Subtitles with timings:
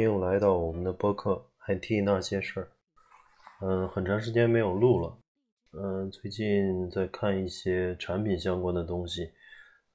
[0.00, 1.32] 又，来到我们的播客
[1.74, 2.64] 《IT 那些事儿》。
[3.66, 5.18] 嗯，很长时间没有录了。
[5.72, 9.30] 嗯，最近在看一些产品相关的东西。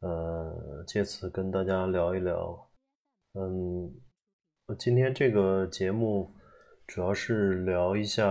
[0.01, 2.69] 呃，借此跟大家聊一聊。
[3.33, 3.91] 嗯，
[4.77, 6.31] 今天这个节目
[6.85, 8.25] 主要是聊一下，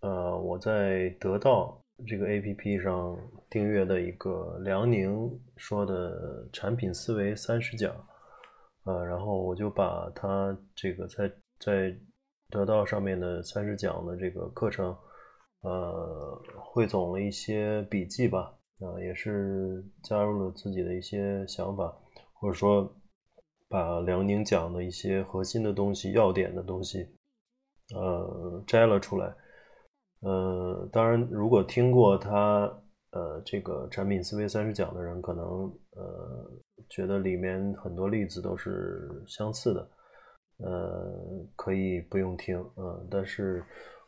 [0.00, 7.94] 呃，我在得到这个 APP 上订阅的一个梁宁说的产品思维三十讲。
[8.84, 11.96] 呃，然后我就把他这个在在
[12.48, 14.96] 得到上面的三十讲的这个课程，
[15.62, 21.94] 呃，汇总了一些笔记吧，啊，也是加入了自己的一些想法，
[22.32, 22.90] 或者说
[23.68, 27.06] 把梁宁讲的一些核心的东西、要点的东西，
[27.94, 29.34] 呃，摘了出来。
[30.20, 32.82] 呃，当然，如果听过他。
[33.12, 35.44] 呃，这个产品思维三十讲的人可能
[35.96, 36.48] 呃
[36.90, 39.88] 觉得里面很多例子都是相似的，
[40.58, 43.64] 呃，可以不用听，嗯，但是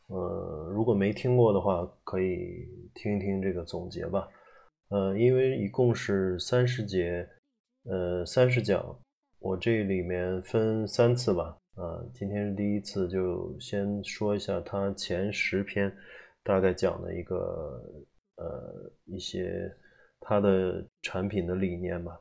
[0.08, 4.28] 呃如果没听过的话，可以听一听这个总结吧，
[4.90, 7.26] 呃，因为一共是三十节，
[7.84, 8.84] 呃，三十讲，
[9.38, 15.90] 我这里面分三次吧，啊，今天是第一次，就先说一下它前十篇
[16.42, 17.80] 大概讲的一个。
[18.36, 19.70] 呃，一些
[20.18, 22.18] 它的产品的理念吧。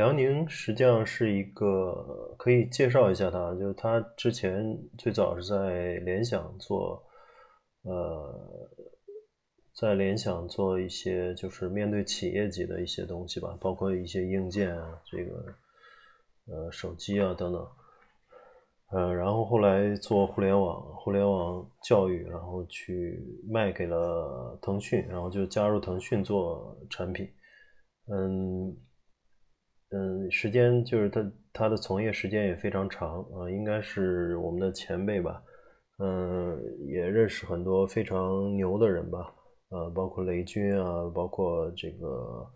[0.00, 7.02] 辽宁实际上是一个可以介绍一下他，就是他之前最早是在联想做，
[7.82, 8.34] 呃。
[9.72, 15.54] 在联想做一些就是面对企业级的一些东西吧，包括一些硬件啊，这个
[16.48, 17.66] 呃手机啊等等，
[18.90, 27.26] 呃，然后后来做互联网，互联网教育，然后去卖给了腾讯，然后就加入腾讯做产品，
[28.12, 28.76] 嗯
[29.92, 35.42] 嗯，时间就是他他的从业时间也非常长啊，应该是我们的前辈吧，
[35.98, 36.56] 嗯，
[36.86, 39.34] 也认识很多非常牛的人吧。
[39.70, 42.46] 呃，包括雷军啊，包括这个，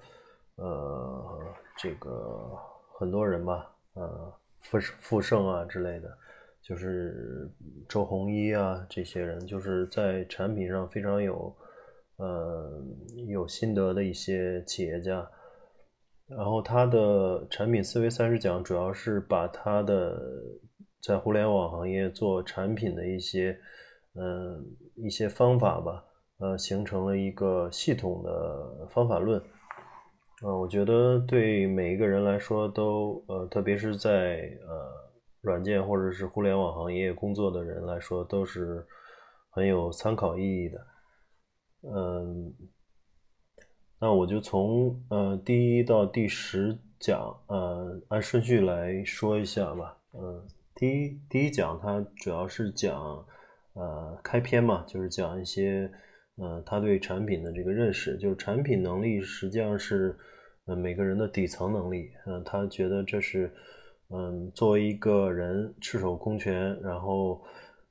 [0.57, 1.41] 呃，
[1.77, 2.57] 这个
[2.99, 6.17] 很多人吧，呃，富富盛啊之类的，
[6.63, 7.51] 就是
[7.89, 11.53] 周鸿祎啊这些人，就是在产品上非常有，
[12.19, 12.81] 呃，
[13.27, 15.29] 有心得的一些企业家。
[16.29, 20.21] 然后他的产品思维三十讲，主要是把他的
[21.03, 23.59] 在互联网行业做产品的一些，
[24.15, 24.65] 嗯，
[24.97, 26.05] 一些方法吧。
[26.39, 29.41] 呃，形成了一个系统的方法论。
[30.43, 34.93] 呃，我觉得对每一个人来说都，呃，特别是在呃
[35.43, 38.85] 软件或者是互联网行业工作的人来说，都是
[39.51, 40.87] 很有参考意义的。
[41.83, 42.53] 嗯，
[44.05, 49.97] 那我就从呃第一到第十讲，呃，按顺序来说一下吧。
[50.13, 52.95] 嗯，第一第一讲它主要是讲
[53.73, 55.91] 呃开篇嘛，就是讲一些。
[56.37, 60.15] 呃，他对产品的这个认识，就是产品能力实际上是，
[60.67, 62.11] 呃，每个人的底层能力。
[62.27, 63.51] 嗯，他觉得这是，
[64.11, 67.41] 嗯，作为一个人赤手空拳，然后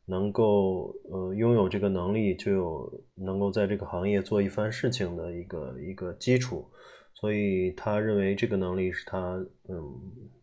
[0.05, 6.69] 能够呃拥有这个能力，就有能够在这个行业做一番事情的一个一个基础。
[7.13, 9.35] 所以他认为这个能力是他
[9.69, 9.77] 嗯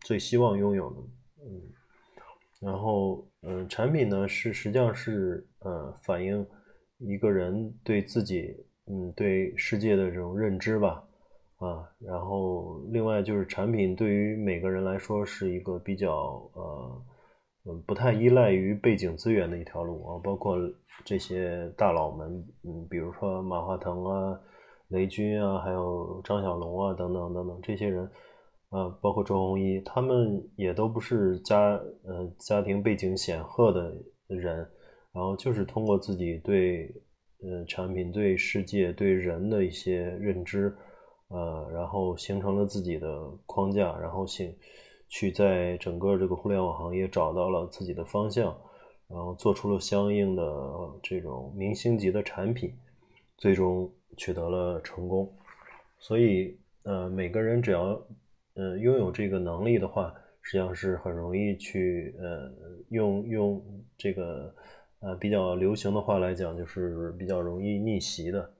[0.01, 0.97] 最希望拥有的。
[1.45, 1.61] 嗯，
[2.59, 6.45] 然后嗯，产品呢是实际上是呃反映。
[7.03, 8.55] 一个人对自己，
[8.85, 11.03] 嗯，对世界的这种认知吧，
[11.57, 17.03] 啊，然后另外就是产品对于每个人来说是一个比较呃，
[17.65, 20.57] 嗯，不太依赖于背景资源的一条路啊，包括
[21.05, 24.39] 这些大佬们，嗯，比如说马化腾啊、
[24.87, 28.03] 雷军啊，还有张小龙啊等等等等这些人，
[28.69, 31.57] 啊，包括周鸿祎，他们也都不是家，
[32.03, 33.93] 呃，家庭背景显赫的
[34.27, 34.67] 人。
[35.13, 36.85] 然后就是通过自己对
[37.41, 40.73] 呃产品、对世界、对人的一些认知，
[41.27, 44.55] 呃，然后形成了自己的框架，然后形
[45.11, 48.45] 去在整个这个互联网行业找到了自己的方向，
[49.07, 50.43] 然后做出了相应的
[51.03, 52.73] 这种明星级的产品，
[53.37, 55.31] 最终取得了成功。
[55.99, 58.01] 所以呃，每个人只要
[58.55, 60.11] 呃拥有这个能力的话，
[60.41, 62.51] 实际上是很容易去呃
[62.89, 63.63] 用用
[63.95, 64.55] 这个。
[65.03, 68.53] 呃，比较流行的话来讲，就是比较容易逆袭的。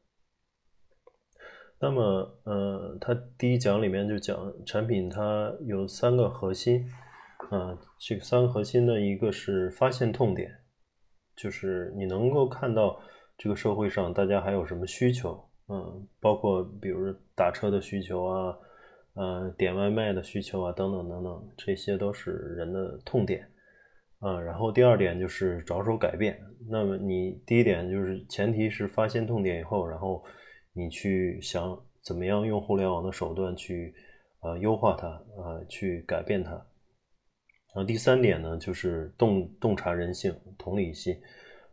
[1.82, 6.86] 那么，呃，它第一讲里面就讲产品，它有三个核心，
[7.50, 10.52] 啊，这个三个核心的一个是发现痛点，
[11.36, 13.00] 就是你能够看到
[13.36, 18.56] 这个社会上大家还有什么需求，嗯，包括比如打车的需求啊，
[19.16, 23.50] 呃，点外卖的需求啊，等等等等，这些都是人的痛点，
[24.20, 26.40] 啊，然后第二点就是着手改变。
[26.70, 30.24] 那么你第一点就是前提是发现痛点以后，然后
[30.74, 33.94] 你去想怎么样用互联网的手段去
[34.42, 36.52] 呃优化它，啊，去改变它。
[37.74, 41.18] 然后第三点呢，就是洞洞察人性、同理心，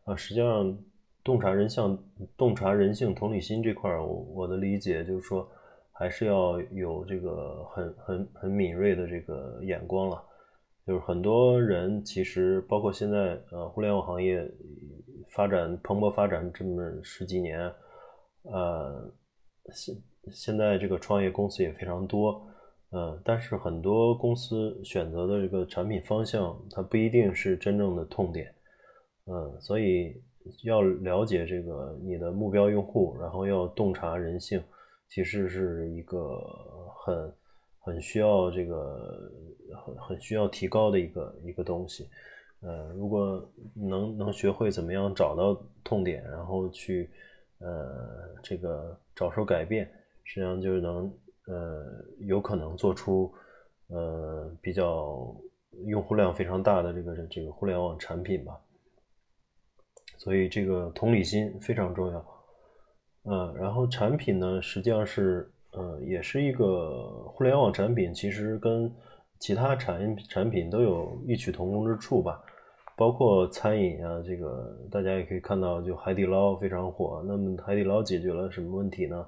[0.05, 0.79] 啊，实际上
[1.25, 1.99] 洞察人性、
[2.37, 5.51] 洞察人性、同理心这块儿，我我的理解就是说，
[5.93, 10.25] 还是要有这个很很很敏锐的这个眼光了。
[10.87, 14.49] 就是很多人其实，包括现在呃，互联网行业
[15.33, 17.71] 发展蓬勃发展这么十几年，
[18.43, 19.13] 呃，
[19.73, 19.95] 现
[20.31, 22.45] 现在这个创业公司也非常多。
[22.91, 28.55] 嗯，但是很多公司选择的这个产品方向，它不一定是真正的痛点。
[29.27, 30.19] 嗯，所以
[30.65, 34.63] 要了解这个你的目标用户，然后要洞察人性，
[35.11, 36.41] 其实是一个
[37.05, 37.35] 很
[37.81, 39.31] 很需要这个
[39.85, 42.09] 很很需要提高的一个一个东西。
[42.63, 45.55] 呃，如果能能学会怎么样找到
[45.85, 47.11] 痛点，然后去
[47.61, 49.91] 呃这个着手改变，
[50.25, 51.13] 实际上就能。
[51.51, 51.83] 呃，
[52.27, 53.33] 有可能做出
[53.87, 55.35] 呃比较
[55.87, 58.61] 用户量非常大的这个这个互联网产品吧，
[60.19, 62.23] 所以这个同理心非常重要。
[63.25, 68.95] 嗯，然后产品呢，实际上是呃也是一个互联网产品，其实跟
[69.39, 72.45] 其他产产品都有异曲同工之处吧。
[72.99, 77.23] 包括餐饮啊，这个大家也可以看到，就海底捞非常火。
[77.25, 79.25] 那么海底捞解决了什么问题呢？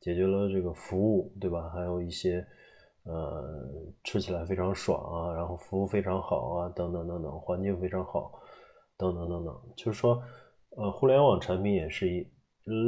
[0.00, 1.68] 解决了这个服务，对吧？
[1.68, 2.44] 还有一些，
[3.04, 3.64] 呃，
[4.02, 8.32] 吃起来非常爽啊，然后服务非常好啊，等等等等，环境非常好，
[8.98, 9.54] 等等等等。
[9.76, 10.20] 就是说，
[10.76, 12.26] 呃，互联网产品也是一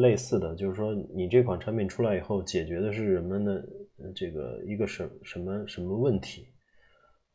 [0.01, 3.65] 类似的，就是说，你这款产品出来以后，解决的是人们的
[4.17, 6.49] 这个一个什什么什么问题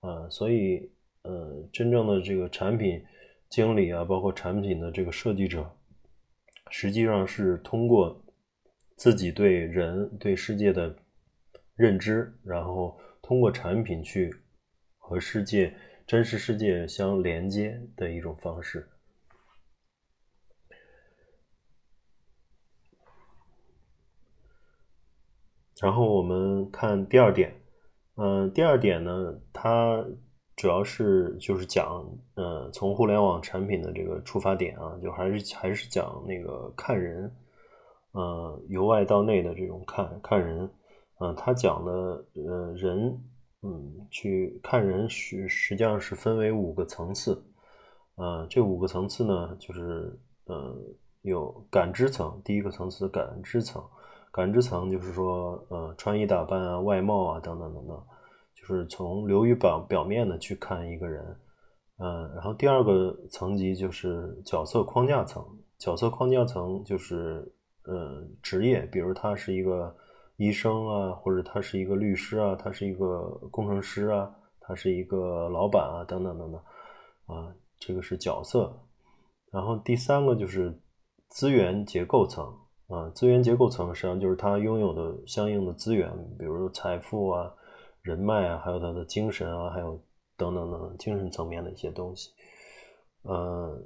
[0.02, 0.28] 啊？
[0.30, 0.92] 所以，
[1.30, 3.04] 呃，真正的这个产品
[3.50, 5.70] 经理啊，包括产品的这个设计者，
[6.72, 8.26] 实际上是通过。
[9.02, 10.94] 自己对人对世界的
[11.78, 14.30] 认知，然后通过产品去
[14.98, 15.74] 和世界
[16.06, 18.90] 真实世界相连接的一种方式。
[25.82, 27.56] 然后我们看第二点，
[28.16, 30.06] 嗯，第二点呢，它
[30.60, 37.34] 主要是就是讲，呃，从互联网产品的这个出发点啊，就还是还是讲那个看人。
[38.12, 40.70] 呃，由外到内的这种看看人，
[41.22, 41.92] 嗯，他讲的
[42.34, 43.18] 呃人，
[43.62, 47.42] 嗯，去看人是实际上是分为五个层次，
[48.16, 50.76] 呃，这五个层次呢，就是呃
[51.22, 53.82] 有感知层，第一个层次感知层，
[54.30, 58.04] 感知层就是说呃穿衣打扮啊、外貌啊等等等等，
[58.70, 61.26] 就是从流于表表面的去看一个人，
[61.98, 65.44] 嗯，然后第二个层级就是角色框架层，
[65.80, 67.52] 角色框架层就是。
[67.86, 69.96] 呃，职业，比如他是一个
[70.36, 76.62] 医生啊，或者他是一个律师啊，他是一个工程师啊，他是一个老板啊，等等等等，
[77.26, 78.72] 啊，这个是角色。
[79.50, 80.78] 然后第三个就是
[81.30, 82.46] 资源结构层
[82.90, 87.52] 啊，资源结构层实际上就是他拥有的相应的资源，比如财富啊、
[88.02, 90.02] 人脉啊，还有他的精神啊，还有
[90.38, 92.30] 等等等等精神层面的一些东西，
[93.24, 93.82] 呃。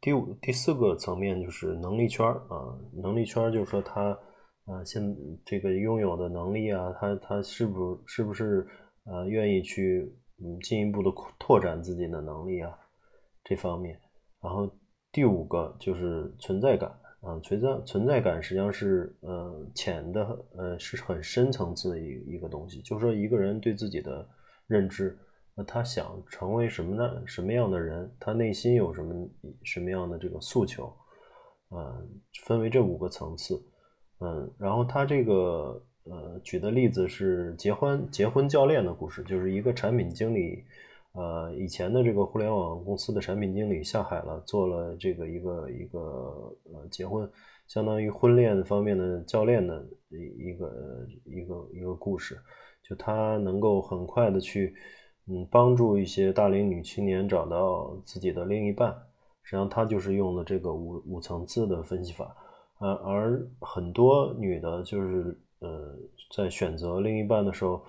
[0.00, 2.72] 第五、第四个层面就是能力圈啊，
[3.02, 4.18] 能力圈就是说他
[4.64, 5.02] 啊，现
[5.44, 8.66] 这个拥有的能力啊，他他是不是不是
[9.04, 10.10] 呃愿意去
[10.42, 12.72] 嗯进一步的拓展自己的能力啊
[13.44, 14.00] 这方面。
[14.40, 14.66] 然后
[15.12, 16.90] 第五个就是存在感
[17.24, 24.28] 啊，存在存在感实际上是呃浅的呃是很深层次的一一个东西，就是说一个人对自己的
[24.66, 25.18] 认知。
[25.56, 27.22] 那他想成为什么呢？
[27.24, 28.10] 什么样的人？
[28.18, 29.28] 他内心有什么
[29.62, 30.92] 什么样的这个诉求？
[31.70, 32.08] 嗯，
[32.42, 33.62] 分为这五个层次。
[34.18, 40.64] 嗯，然后他这个呃举的例子是结婚结婚教练的故事，就是一个产品经理，
[41.14, 45.98] 呃，以前的这个互联网公司的产品经理下海了，做了这个一个一个
[46.72, 47.28] 呃结婚，
[47.66, 52.38] 相当于婚恋方面的教练的一一个一个一个故事，
[52.82, 54.74] 就他能够很快的去。
[55.26, 58.90] 嗯，帮助一些大龄女青年找到自己的另一半，
[59.42, 62.36] 实际上他就是用的这个五五层次的分析法，
[62.78, 65.96] 呃，而很多女的，就是呃，
[66.36, 67.82] 在选择另一半的时候，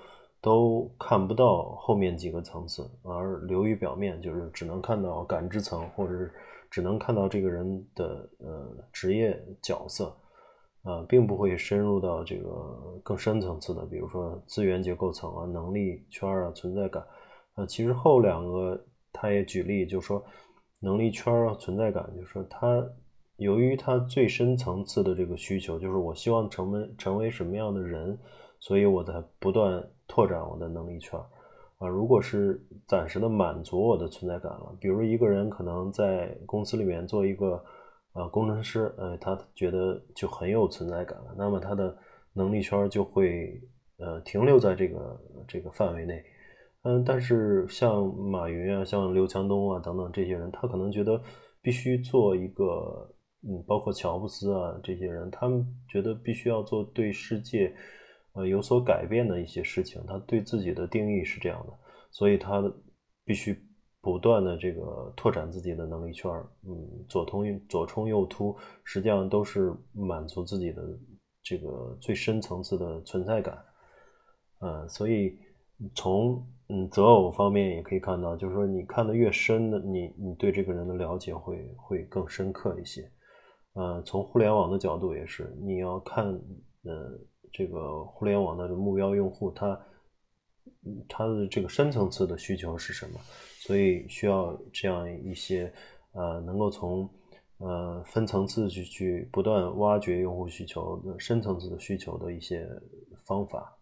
[0.46, 6.32] 都看不到后面几个层次，而流于表面，就是只能看到感知层或者是
[6.70, 10.16] 只能看到这个人的呃职业角色，
[10.84, 17.04] 啊，并不会深入到这个更深层次的，比如说资源结构层啊、能力圈啊、存在感。
[17.56, 18.80] 啊，其实后两个
[19.12, 20.24] 他也举例，就是说
[20.80, 22.88] 能力圈啊、存在感，就是说他
[23.38, 28.16] 由于他最深层次的这个需求，就是我希望成为成为什么样的人，
[28.59, 31.19] 所以我在不断拓展我的能力圈。
[31.77, 32.57] 啊，如果是
[32.88, 37.62] 暂时的满足我的存在感了，比如一个人可能在公司里面做一个
[38.13, 41.93] 呃工程师，呃，他觉得就很有存在感了，那么他的
[42.31, 43.62] 能力圈就会
[43.97, 46.24] 呃停留在这个这个范围内。
[46.83, 51.21] 嗯，但是像马云啊，像刘强东啊等等这些人，他可能觉得
[51.62, 53.05] 必须做一个，
[53.45, 57.75] 嗯，包括乔布斯啊这些人，他们觉得必须要做对世界。
[58.36, 61.74] 呃，有所改变的一些事情，他对自己的定义是这样的，
[62.12, 62.62] 所以他
[63.24, 63.58] 必须
[64.01, 66.30] 不断的这个拓展自己的能力圈
[66.68, 70.84] 嗯，左通左冲右突，实际上都是满足自己的
[71.42, 73.58] 这个最深层次的存在感。
[74.60, 75.38] 嗯，所以
[75.96, 83.10] 从嗯择偶方面也可以看到，就是说你看的越深的，你你对这个人的了解会会更深刻一些。
[83.75, 86.25] 呃，从互联网的角度也是，你要看，
[86.84, 87.18] 呃。
[87.57, 89.79] 这个互联网的目标用户，他
[91.07, 93.19] 他的这个深层次的需求是什么？
[93.59, 95.71] 所以需要这样一些
[96.12, 97.09] 呃，能够从
[97.59, 102.69] 呃分层次去去不断挖掘用户需求的深层次的需求的一些
[103.25, 103.75] 方法。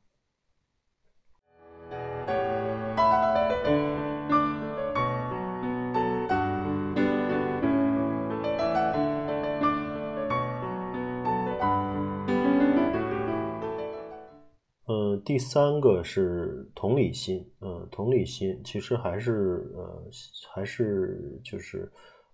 [14.94, 20.04] 呃第三个是同理心，呃，同理心其实还是呃，
[20.52, 21.92] 还是就是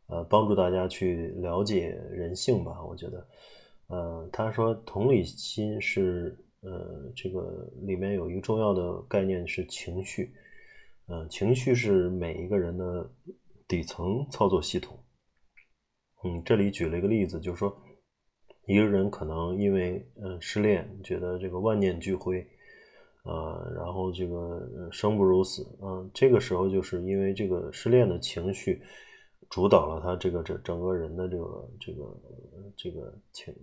[0.07, 2.83] 呃，帮助大家去了解人性吧。
[2.83, 3.27] 我觉得，
[3.87, 10.33] 呃，他说同理心是呃，这个里面有一个重要的概念是情绪，
[11.07, 13.09] 呃，情绪是每一个人的
[13.69, 14.99] 底层操作系统。
[16.25, 17.73] 嗯，这里举了一个例子，就是说
[18.69, 22.45] 一个人可能因为嗯失恋，觉得这个万念俱灰。
[23.23, 28.81] 呃，然后这个生不如死，嗯，这个时候就是因为这个失恋的情绪
[29.49, 32.17] 主导了他这个整整个人的这个这个
[32.75, 33.53] 这个情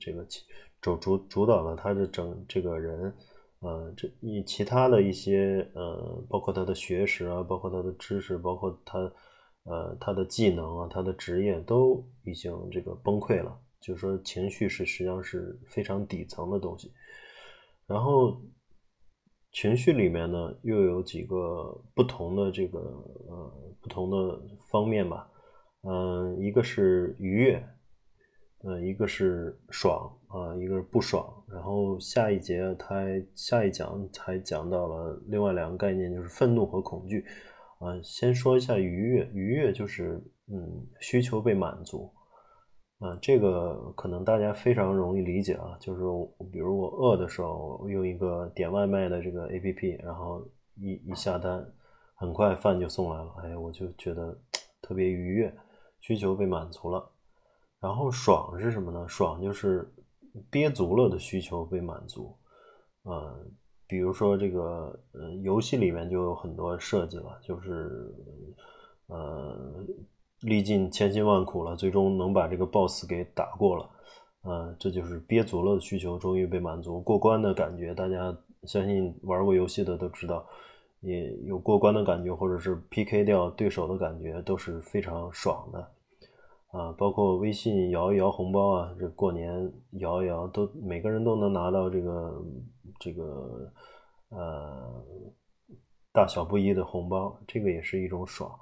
[0.00, 0.42] 这个情
[0.80, 3.14] 主主主导了他的整这个人，
[3.60, 8.98] 呃，这以其他的一些呃，包括他的学识啊，包括他的知识，包括他
[9.64, 13.58] 呃他的技能啊，他的职业都已经这个崩溃了。
[13.80, 16.92] 就是说，情绪是实际上是非常底层的东西，
[17.86, 18.40] 然后。
[19.50, 25.28] 情绪里面呢，又有几个不同的这个呃不同的方面吧，
[25.82, 27.66] 嗯，一个是愉悦，
[28.62, 31.42] 呃，一个是爽啊，一个是不爽。
[31.48, 33.02] 然后下一节他
[33.34, 37.24] 下一讲才讲到了另外两个概念，就是愤怒和恐惧。
[37.78, 42.12] 啊，先说一下愉悦，愉悦就是嗯需求被满足。
[42.98, 46.00] 啊，这个可能大家非常容易理解啊，就是
[46.50, 51.64] 比如我饿的时候，用一个点外卖的这个 A P P，然后一一下单，
[52.16, 54.36] 很快饭就送来了，哎，我就觉得
[54.82, 55.56] 特别愉悦，
[56.00, 57.08] 需求被满足了。
[57.78, 59.06] 然后爽是什么呢？
[59.06, 59.88] 爽就是
[60.50, 62.36] 憋足了的需求被满足。
[63.04, 63.32] 啊，
[63.86, 68.12] 比如说这个，嗯，游戏里面就有很多设计了，就是，
[69.06, 69.86] 呃。
[70.40, 73.90] 历尽千辛万苦了，最终能把这个 boss 给打过了，
[74.44, 80.46] 嗯，这就是憋足了的需求终于被满足，过关的感觉，大家相信玩过游戏的都知道，
[81.00, 85.80] 也有过关的感觉，或者是 PK 掉对手的感觉，都是非常爽的，
[86.70, 92.44] 啊，包括微信摇一摇红包啊，这过年摇一摇，都每个人都能拿到这个
[93.00, 93.72] 这个
[94.28, 95.04] 呃
[96.12, 98.56] 大小不一的红包，这个也是一种爽。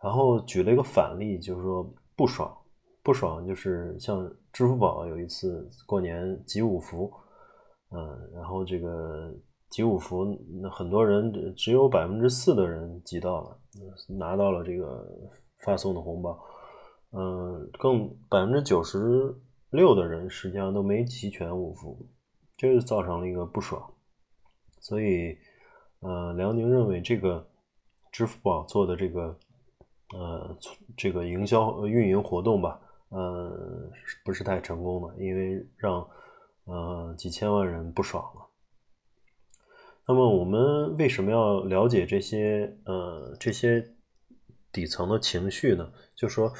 [0.00, 1.82] 然后举了一个反例，就是说
[2.16, 2.56] 不爽，
[3.02, 7.12] 不爽就是像支付宝有一次过年集五福，
[7.90, 9.34] 嗯，然后这个
[9.70, 10.24] 集五福，
[10.70, 13.58] 很多人只有百分之四的人集到了，
[14.08, 15.04] 拿到了这个
[15.64, 16.38] 发送的红包，
[17.10, 19.34] 嗯，更百分之九十
[19.70, 22.06] 六的人实际上都没集全五福，
[22.56, 23.82] 这就造成了一个不爽，
[24.78, 25.36] 所以，
[26.00, 27.44] 呃，辽宁认为这个
[28.12, 29.36] 支付宝做的这个。
[30.14, 30.56] 呃，
[30.96, 33.90] 这个营销运营活动吧，呃，
[34.24, 36.08] 不是太成功的，因为让
[36.64, 38.46] 呃几千万人不爽了。
[40.06, 43.86] 那么我们为什么要了解这些呃这些
[44.72, 45.92] 底层的情绪呢？
[46.16, 46.50] 就说，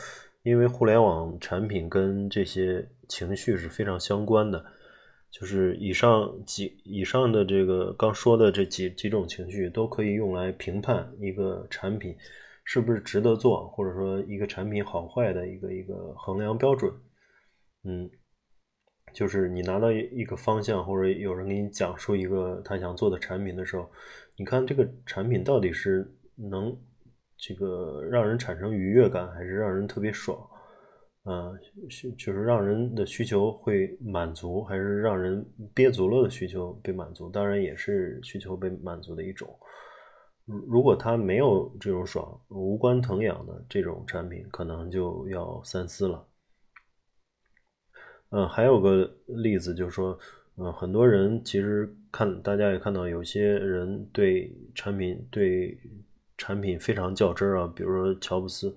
[0.43, 4.63] 因为互联网产品跟这些情绪是非常相关的，
[5.31, 12.15] 就是以上几以上的这个刚说的这几几种情绪都可以用来评判一个产品
[12.71, 16.93] 是不是值得做，或者说一个产品好坏的一个一个衡量标准。
[17.85, 18.11] 嗯，
[19.15, 23.91] 就是你拿到一个方向，或者有人给你讲述一个他想做的产品的时候，
[24.37, 26.07] 你看这个产品到底是
[26.37, 26.77] 能。
[27.41, 30.37] 这个让人产生愉悦感，还是让人特别爽，
[31.23, 31.53] 啊，
[32.19, 37.31] 就是让人的需求会满足，还是让人憋足了的需求被满足？
[37.31, 39.49] 当然也是需求被满足的一种。
[40.67, 46.27] 如果他没有这种爽，无关疼痒的这种产品，可能就要三思了。
[48.31, 50.19] 嗯，还有个例子就是说，
[50.57, 55.79] 嗯，很多人其实看，大家也看到，有些人对产品对。
[56.41, 58.73] 产品非常较真儿啊，比如说乔布斯，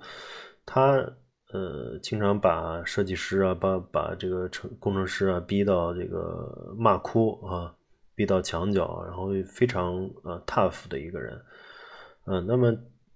[0.66, 0.94] 他
[1.54, 7.72] 呃经常把设计师啊，把把这个程工程师啊逼到这个骂哭啊，
[8.22, 11.42] 逼到墙角，然后非常呃 tough 的一个人，
[12.26, 12.70] 嗯，那么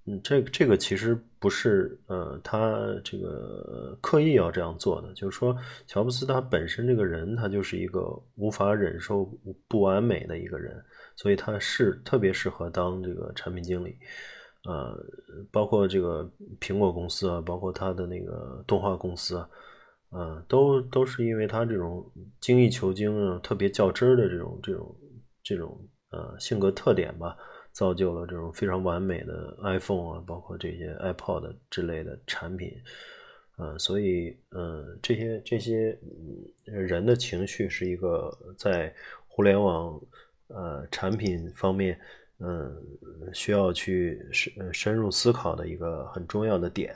[0.08, 8.02] 嗯这这个其实不是呃他这个刻意要这样做的，就是说乔布斯他本身这个人他就是一个
[8.36, 9.32] 无法忍受
[9.68, 10.84] 不完美的一个人，
[11.16, 13.96] 所以他是特别适合当这个产品经理。
[14.64, 14.98] 呃，
[15.52, 16.28] 包括这个
[16.60, 19.46] 苹果公司啊，包括他的那个动画公司，
[20.10, 24.96] 呃，都都是因为他这种精益求精，特别较真儿的这种这种
[25.44, 27.38] 这种呃性格特点吧，
[27.72, 32.72] 造就了这种非常完美的 iPhone 啊，包括这些 iPod 之类的产品，
[33.58, 35.98] 呃，所以呃，这些这些
[36.64, 38.94] 人的情绪是一个在
[39.28, 40.02] 互联网
[40.48, 42.00] 呃产品方面。
[42.38, 42.70] 嗯，
[43.34, 46.94] 需要去深深入思考的一个很重要的点。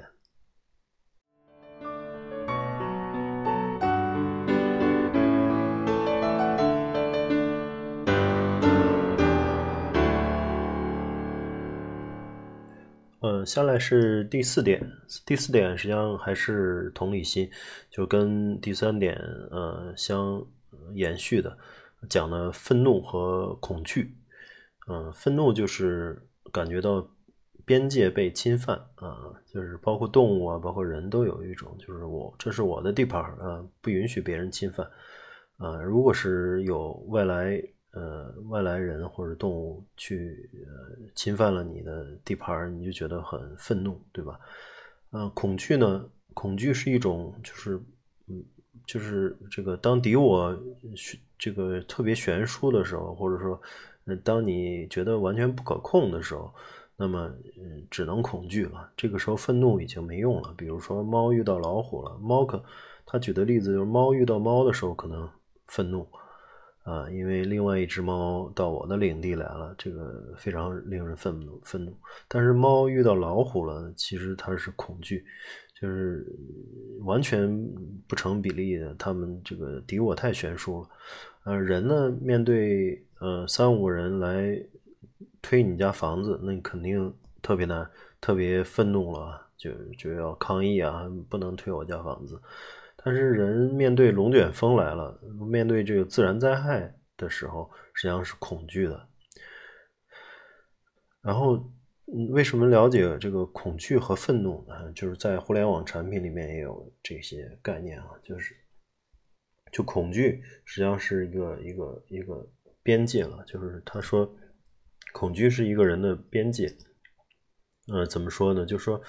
[13.21, 14.81] 嗯，下来是第四点，
[15.25, 17.49] 第四点实际上还是同理心，
[17.89, 19.15] 就跟第三点
[19.51, 20.41] 呃相
[20.93, 21.57] 延续的，
[22.09, 24.15] 讲的愤怒和恐惧。
[24.87, 27.05] 嗯，愤怒就是感觉到
[27.65, 34.89] 边界被侵犯啊，就是包括动物啊，包括人都有一种，就是我这是我的地盘啊，不允许别人侵犯
[35.57, 35.75] 啊。
[35.81, 44.39] 如果是有外来呃外来人或者动物去呃侵犯了你的地盘，你就觉得很愤怒，对吧？
[45.11, 46.09] 嗯，恐惧呢？
[46.33, 47.81] 恐惧是一种，就是
[48.27, 48.43] 嗯，
[48.85, 50.57] 就是这个当敌我
[51.37, 53.59] 这个特别悬殊的时候，或者说。
[54.23, 56.51] 当你觉得完全不可控的时候，
[56.97, 58.89] 那么嗯，只能恐惧了。
[58.97, 60.51] 这个时候愤怒已经没用了。
[60.57, 62.63] 比如说猫遇到老虎了，猫可
[63.05, 65.29] 他举的例子就是猫遇到猫的时候可能
[65.67, 66.07] 愤怒
[66.89, 71.95] 啊，因为另外一只猫到我的领地来了，这个非常令人愤怒愤怒。
[72.27, 75.23] 但是猫遇到老虎了，其实它是恐惧，
[75.79, 76.25] 就是
[77.01, 77.47] 完全
[78.07, 78.95] 不成比例的。
[78.95, 80.89] 他们这个敌我太悬殊了。
[81.43, 83.03] 呃，人呢面对。
[83.21, 84.57] 呃，三五人来
[85.41, 87.85] 推你家房子，那肯定特别难，
[88.21, 92.39] 特别愤怒了，就就要抗议啊，不能推我家房子。
[93.03, 99.07] 但是人面对龙卷风来了，面对这个自然灾害的时候，实际上是恐惧的。
[101.21, 101.71] 然后，
[102.31, 104.91] 为什么了解这个恐惧和愤怒呢？
[104.93, 108.55] 就是在互联网产品里面也有这些概念啊，就是
[109.71, 112.47] 就恐惧实际上是一个一个一个。
[112.81, 114.27] 边界了，就是他说，
[115.13, 116.73] 恐惧是一个人的边界。
[117.91, 118.65] 呃，怎么说呢？
[118.65, 118.99] 就说，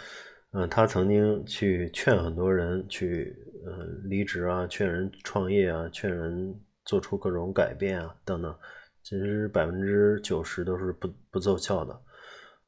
[0.51, 8.55] 嗯，他曾经去劝很多人去，呃，离职啊，劝人创业啊，劝人做出各种改变啊，等等。
[9.03, 12.01] 其实百分之九十都是不不奏效的。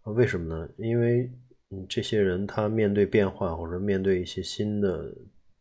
[0.04, 0.68] 为什么呢？
[0.76, 1.30] 因为
[1.70, 5.14] 嗯，这些人他面对变化或者面对一些新的，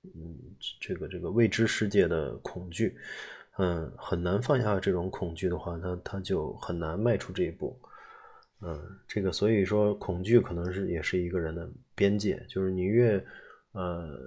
[0.04, 0.38] 嗯，
[0.80, 2.98] 这个这个未知世界的恐惧。
[3.58, 7.78] 嗯，很难放下这种恐惧的话，他他就很难迈出这一步。
[8.62, 13.24] 嗯，这个所以说，恐惧可能是也是一个人的边界，就是你越
[13.74, 14.18] 呃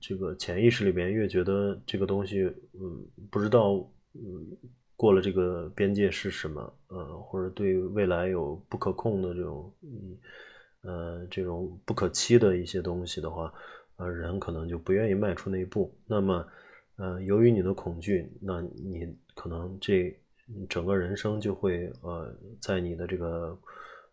[0.00, 2.42] 这个潜意识里边越觉得这个东西，
[2.74, 3.74] 嗯，不知道
[4.14, 4.56] 嗯
[4.96, 10.18] 过了这个边界是什么，呃，或者对未来有不可控的这种嗯
[10.82, 13.52] 呃这种不可期的一些东西的话，
[13.96, 15.94] 呃，人可能就不愿意迈出那一步。
[16.06, 16.46] 那么。
[17.00, 20.12] 呃，由于你的恐惧，那你可能这
[20.68, 23.56] 整个人生就会呃，在你的这个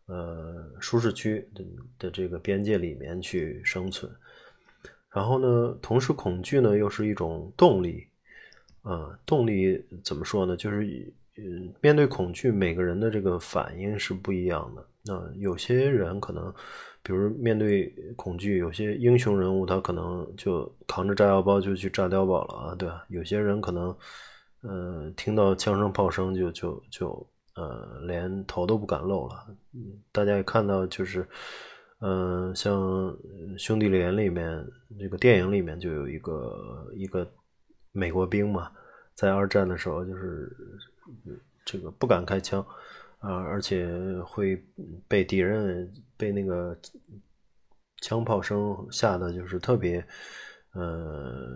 [0.06, 1.66] 呃舒适区的
[1.98, 4.12] 的这个边界里面去生存。
[5.16, 8.06] 然后呢，同时恐惧呢又是一种动力，
[8.82, 10.58] 啊，动力怎么说呢？
[10.58, 10.86] 就是
[11.38, 14.86] 嗯，面对恐惧，每个人的这个反应是不一样的。
[15.06, 16.54] 那有些人可能，
[17.02, 23.06] 比如面对恐惧，有些英雄人物他可能就扛着炸药包就去炸碉堡了啊，对吧？
[23.08, 23.96] 有些人可能，
[24.64, 29.48] 呃，听到枪声炮声就就就呃连头都不敢露了。
[30.12, 31.26] 大家也看到就是。
[32.00, 32.78] 嗯，像
[33.58, 34.64] 《兄弟连》里面
[35.00, 37.26] 这个电影里面就有一个一个
[37.94, 38.70] 美国兵嘛，
[39.16, 40.56] 在二战的时候就是
[41.64, 42.62] 这个不敢开枪
[43.20, 44.62] 啊，而且会
[45.08, 46.78] 被敌人被那个
[48.02, 50.06] 枪炮声吓得就是特别
[50.74, 51.48] 呃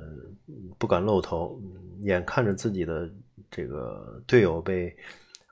[0.78, 1.62] 不敢露头，
[2.04, 3.12] 眼看着自己的
[3.52, 4.96] 这个队友被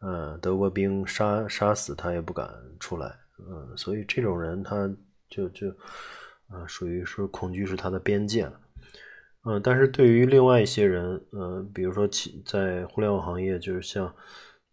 [0.01, 3.13] 呃德国兵杀杀死，他也不敢出来。
[3.39, 4.89] 嗯，所以这种人他
[5.29, 5.69] 就就
[6.47, 8.59] 啊，属于是恐惧是他的边界了。
[9.43, 14.13] 嗯，但是对于另外一些人，嗯，比如说其在互联网行业，就是像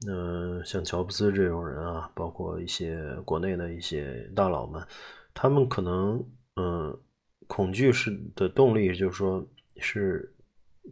[0.08, 4.84] 嗯像乔布斯这种人啊，包括一些国内的一些大佬们，
[5.32, 6.24] 他们可能
[6.56, 6.98] 嗯
[7.46, 9.46] 恐惧是的动力，就是说
[9.76, 10.34] 是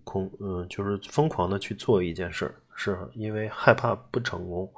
[0.05, 4.73] 恐嗯就是疯狂的去做一件事儿，是因为害怕不成功。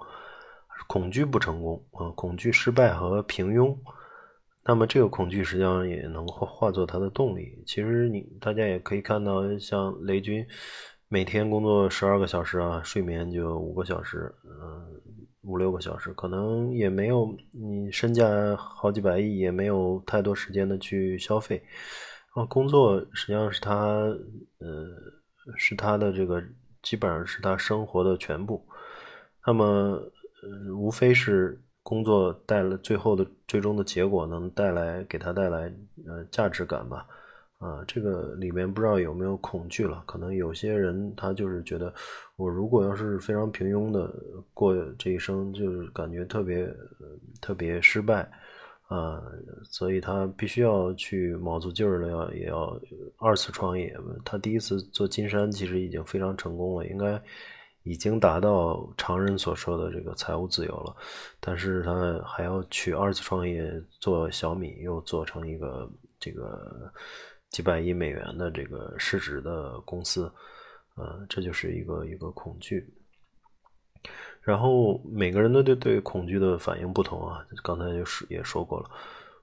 [0.86, 3.76] 恐惧不成功啊，恐惧失败和平庸，
[4.64, 7.62] 那么这个恐惧实际上也能化化作他的动力。
[7.66, 10.46] 其实你大家也可以看到，像雷军
[11.08, 15.00] 每天工作十二个小时啊，睡眠就五个小时，嗯，
[15.42, 21.62] 五六个小时，可能也没有你身价好几百亿，也没有太多时间的去消费
[22.34, 22.44] 啊。
[22.44, 24.86] 工作实际上是他，呃，
[25.56, 26.42] 是他的这个
[26.82, 28.64] 基本上是他生活的全部。
[29.46, 29.98] 那么。
[30.74, 35.72] 无非是工作带来最后的最终的结果能带来给他带来
[36.06, 37.06] 呃价值感吧，
[37.58, 40.02] 啊，这个里面不知道有没有恐惧了？
[40.06, 41.92] 可能有些人他就是觉得，
[42.36, 44.12] 我如果要是非常平庸的
[44.54, 46.74] 过这一生，就是感觉特别
[47.40, 48.26] 特别失败
[48.88, 49.22] 啊，
[49.64, 52.80] 所以他必须要去卯足劲儿的要也要
[53.18, 53.94] 二次创业。
[54.24, 57.20] 他第一次做金山其实已经非常成功了，应该。
[57.84, 60.96] 已经达到常人所说的这个财务自由了，
[61.38, 63.70] 但是他还要去二次创业
[64.00, 65.86] 做小米，又做成一个
[66.18, 66.90] 这个
[67.50, 70.32] 几百亿美元的这个市值的公司，
[70.96, 72.90] 呃，这就是一个一个恐惧。
[74.40, 78.90] 然后每个人都对对恐惧的反应不同啊，刚才就是也说过了，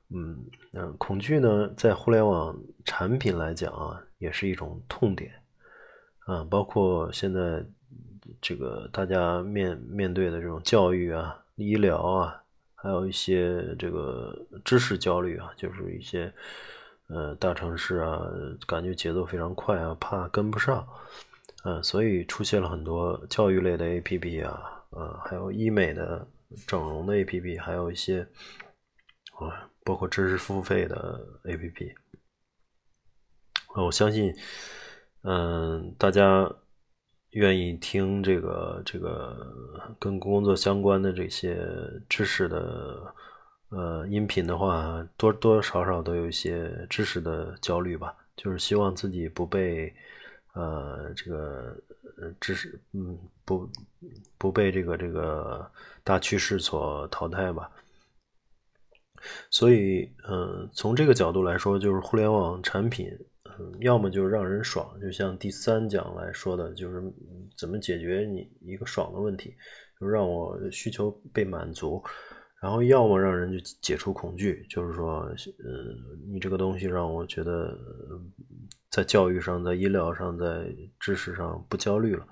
[0.09, 0.35] 嗯
[0.73, 5.31] 嗯，恐惧呢，在互联网产品来讲啊，也是一种痛点，
[6.25, 7.63] 啊，包括现在。
[8.39, 12.43] 这个大家面面对的这种教育啊、医疗啊，
[12.75, 16.31] 还有一些这个知识焦虑啊，就是一些
[17.07, 18.21] 呃大城市啊，
[18.67, 20.87] 感觉节奏非常快啊，怕跟不上，
[21.63, 26.27] 嗯，所以出现了很多教育类的 APP 啊，呃，还有医美的、
[26.65, 28.27] 整容的 APP，还有一些
[29.39, 31.93] 啊，包括知识付费的 APP。
[33.75, 34.33] 我相信，
[35.23, 36.51] 嗯，大家。
[37.31, 39.53] 愿意听这个这个
[39.99, 41.65] 跟工作相关的这些
[42.09, 43.13] 知识的
[43.69, 49.93] 呃音频的话，多多少少都有一些知识的焦虑吧，就是希望自己不被
[50.53, 51.75] 呃这个
[52.39, 53.69] 知识嗯不
[54.37, 55.71] 不被这个这个
[56.03, 57.71] 大趋势所淘汰吧。
[59.49, 63.07] 所以嗯，从这个角度来说，就是互联网产品。
[63.79, 67.01] 要么就让人爽，就像第三讲来说的，就是
[67.57, 69.55] 怎么解决你一个爽的问题，
[69.99, 72.01] 就让我需求被满足。
[72.61, 75.35] 然后要么让人就解除恐惧，就是说，呃，
[76.31, 77.75] 你这个东西让我觉得
[78.91, 82.23] 在教育上、在医疗上、在知识上不焦虑了，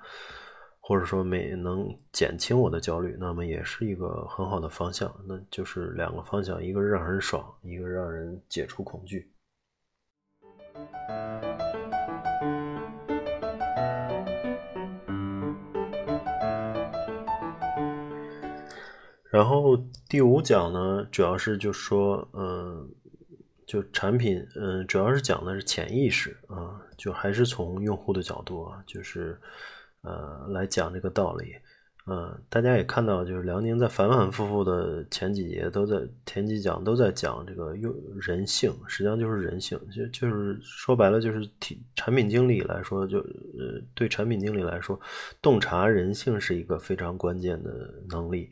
[0.81, 5.11] 或者说没能减轻我的焦虑，那么也是一个很好的方向。
[5.27, 9.31] 那就是两个方向，一个让人爽，一个让人解除恐惧。
[19.31, 19.77] 然后
[20.09, 22.89] 第五讲呢，主要是就说，嗯，
[23.65, 29.39] 就产品，嗯，主要是讲的是潜意识啊，就还是从用户的角度啊，就是，
[30.01, 31.55] 呃，来讲这个道理。
[32.11, 44.99] 嗯，大家也看到，就是辽宁在反反复复的前几节都在前几讲都在讲这个用人性，实际上就是人性，就就是说白了就是体产品经理来说，就呃对产品经理来说，
[45.39, 48.49] 洞察人性是一个非常关键的能力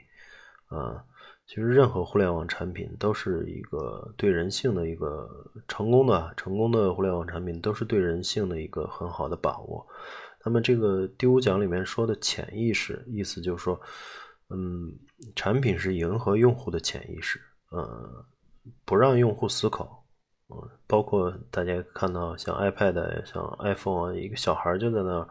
[0.68, 1.04] 啊，
[1.48, 5.28] 其实任何互联网产品都是一个对人性的一个
[5.68, 9.88] 成功的成功的互联网产品都是对人性的一个很好的把握。
[10.48, 13.78] 那么这个第五讲里面说的潜意识，意思就是说，
[14.50, 14.98] 嗯，
[15.36, 17.38] 产品是迎合用户的潜意识，
[17.70, 18.26] 呃，
[18.86, 20.06] 不让用户思考，
[20.48, 25.28] 嗯，包括大家看到像 iPad、像 iPhone 啊，一个小孩就在那儿，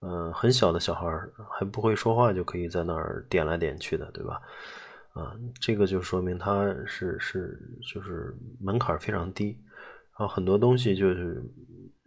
[0.00, 1.06] 嗯，很小的小孩
[1.50, 4.40] 还不会说话，就可以在那儿点来点去的，对吧？
[5.12, 7.60] 啊，这个就说明它是是
[7.92, 9.58] 就是门槛非常低，
[10.18, 11.44] 然后很多东西就是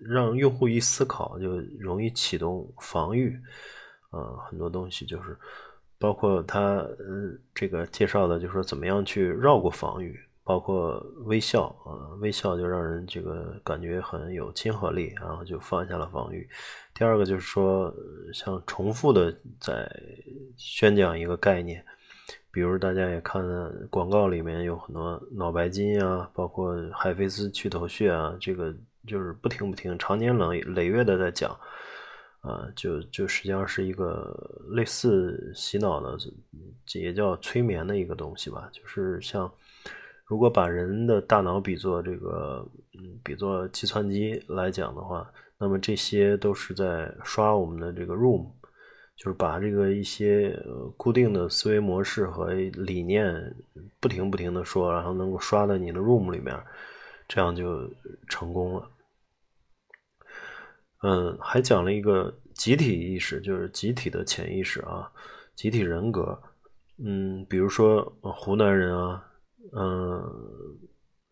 [0.05, 3.39] 让用户一思考就容易启动防御，
[4.09, 5.37] 啊，很多东西就是
[5.97, 16.47] 包括它呃这个介绍的，就是说怎么样去绕过防御，包括微笑啊，微笑就让人这个感觉很有亲和力，然后就放下了防御。
[16.93, 17.93] 第二个就是说
[18.33, 19.89] 像重复的在
[20.57, 21.83] 宣讲一个概念。
[22.51, 23.43] 比如大家也看
[23.89, 28.71] 广告里面有很多脑白金啊，包括海飞丝去头屑啊，这个
[29.07, 31.51] 就是不停不停、长年累累月的在讲，
[32.41, 34.33] 啊，就就实际上是一个
[34.69, 36.17] 类似洗脑的，
[36.93, 38.69] 也叫催眠的一个东西吧。
[38.71, 39.51] 就是像
[40.25, 42.65] 如果把人的大脑比作这个，
[42.97, 48.45] 嗯，比作计算机来讲的话，那么这些都是在刷我们的这个 room，。
[49.15, 50.59] 就是把这个一些
[50.97, 53.55] 固定的思维模式和理念
[53.99, 56.59] 不停不停的说，然后能够刷到你的 room 里面，
[57.33, 57.89] 这样就
[58.27, 58.87] 成功了。
[61.01, 65.11] 嗯，还讲了一个集体意识，就是集体的潜意识啊，
[65.55, 66.39] 集体人格。
[67.03, 69.25] 嗯，比如说湖南人啊，
[69.75, 70.23] 嗯，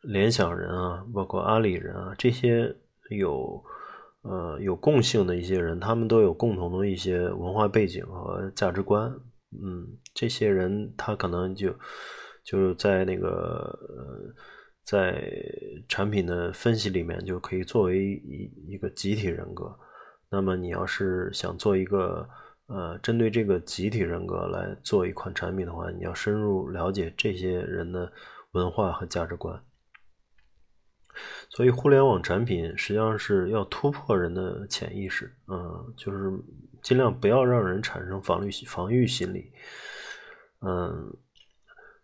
[0.02, 2.76] 联想人啊，包括阿里人啊，这些
[3.12, 3.64] 有。
[4.24, 9.12] 呃，有共性的一些人，他们都有共同的一些文化背景和价值观。
[9.52, 11.74] 嗯，这些人他可能就
[12.44, 13.28] 就是在那个
[13.90, 14.32] 呃，
[14.92, 15.24] 在
[15.88, 19.74] 产品的分析里面就可以作为一一个集体人格。
[20.30, 22.28] 那么你要是想做一个
[22.68, 28.12] 呃，针对这个集体人格来做一款产品的话，你要深入了解这些人的
[28.52, 29.58] 文化和价值观。
[31.50, 36.32] 所以，互联网产品实际上是要突破人的潜意识，嗯，就是
[36.82, 39.54] 尽量不要让人产生防御防御心理，
[40.60, 41.16] 嗯，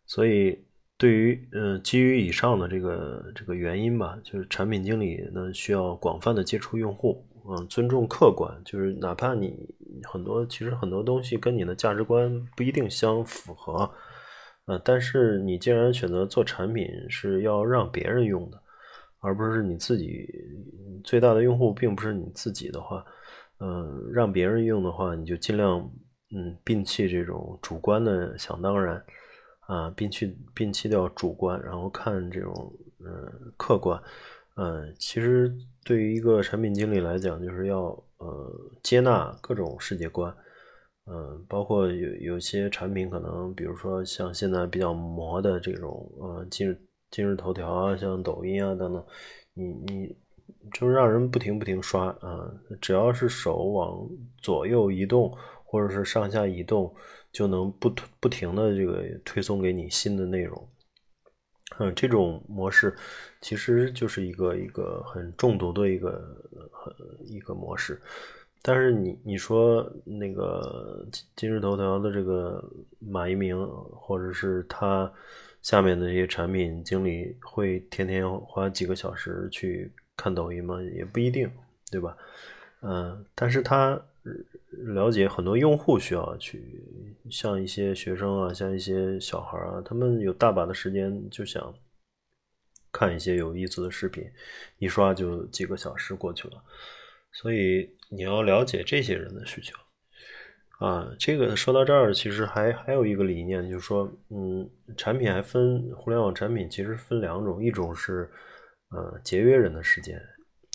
[0.06, 0.66] 所以
[0.97, 9.55] 对于嗯基于以上的这个这个原因吧，就是产品经理呢需要广泛的接触用户，嗯，尊重客观，就是哪怕你
[10.03, 13.89] 很多其实很多东西跟你的价值观不一定相符合，
[14.65, 18.62] 呃，但是你既然选择做产品是要让别人用的。
[19.19, 20.29] 而不是你自己
[21.03, 23.03] 最大的用户，并不是你自己的话，
[23.60, 25.79] 嗯，让别人用的话，你就尽量
[26.36, 29.03] 嗯摒弃这种主观的想当然
[29.67, 34.01] 啊，摒弃摒弃掉主观，然后看这种嗯客观，
[34.56, 37.84] 嗯，其实对于一个产品经理来讲，就是要
[38.17, 38.51] 呃
[38.82, 40.36] 接纳各种世界观，
[41.06, 46.82] 嗯，包括有有些产品可能，比如说像现在比较磨的这种呃今日。
[47.10, 49.01] 今日头条啊，像抖音啊等等，
[49.53, 50.13] 你你
[50.73, 54.06] 就是让人不停不停刷啊，只要是手往
[54.41, 56.93] 左右移动或者是上下移动，
[57.38, 60.69] 就能不不停的这个推送给你新的内容。
[61.78, 62.95] 嗯，这种模式
[63.41, 66.36] 其实就是一个一个很中毒的一个
[67.26, 68.02] 一个模式。
[68.63, 72.63] 但是你你说那个今日头条的这个
[73.00, 73.56] 马一鸣，
[73.91, 75.12] 或者是他。
[75.63, 80.82] 下面的这些产品经理会天天花几个小时去看抖音吗？
[80.95, 81.52] 也不一定，
[81.91, 82.15] 对吧？
[82.82, 84.00] 嗯，但是他
[84.95, 86.83] 了解很多用户需要去，
[87.29, 91.73] 像一些学生啊，像一些小孩啊，他们有大把的时间就想
[92.91, 94.23] 看一些有意思的视频，
[94.77, 96.63] 一刷就几个小时过去了，
[97.31, 99.75] 所以你要了解这些人的需求。
[100.79, 108.29] 啊，这个说到这儿，其实还还有一个理念，就是说，嗯，产品还分互联网产品，其实分两种，一种是
[108.91, 110.21] 呃节约人的时间，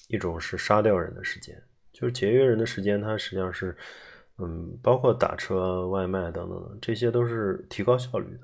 [0.09, 1.57] 一种是杀掉人的时间。
[2.03, 3.77] 就是节约人的时间，它实际上是，
[4.39, 8.41] 嗯，包括打车、外卖等等，这些都是提高效率的，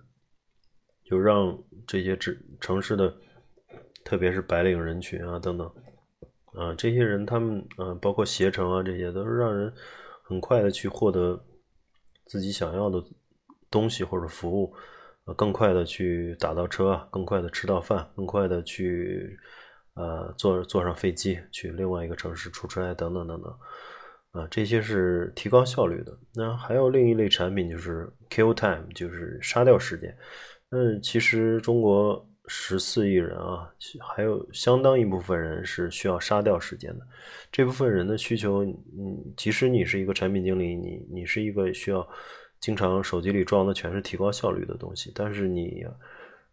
[1.03, 3.13] 就让这些城城市的，
[4.05, 5.67] 特别是白领人群啊等等，
[6.55, 9.73] 啊，这些人他们，嗯，包括携程啊，这些都是让人
[10.23, 11.45] 很快的去获得。
[12.27, 13.03] 自己想要的
[13.71, 14.71] 东西或者服务，
[15.25, 19.35] 呃，更快的去打到车啊，更快的吃到饭，更快的去，
[19.99, 23.53] 呃，坐坐上飞机去另外一个城市出差等等等等，
[24.31, 26.17] 啊，这些是提高效率的。
[26.35, 30.17] 那还有另一类产品就是 kill time，就是杀掉时间。
[30.71, 33.69] 嗯，其实中国十四亿人啊，
[34.01, 37.05] 还有相当一部分人是需要杀掉时间的。
[37.51, 42.09] 这部分人的需求，嗯，即使你是一个产品经理，你你是一个需要
[42.61, 45.85] 经常手机里装的全是提高效率的东西，但是你，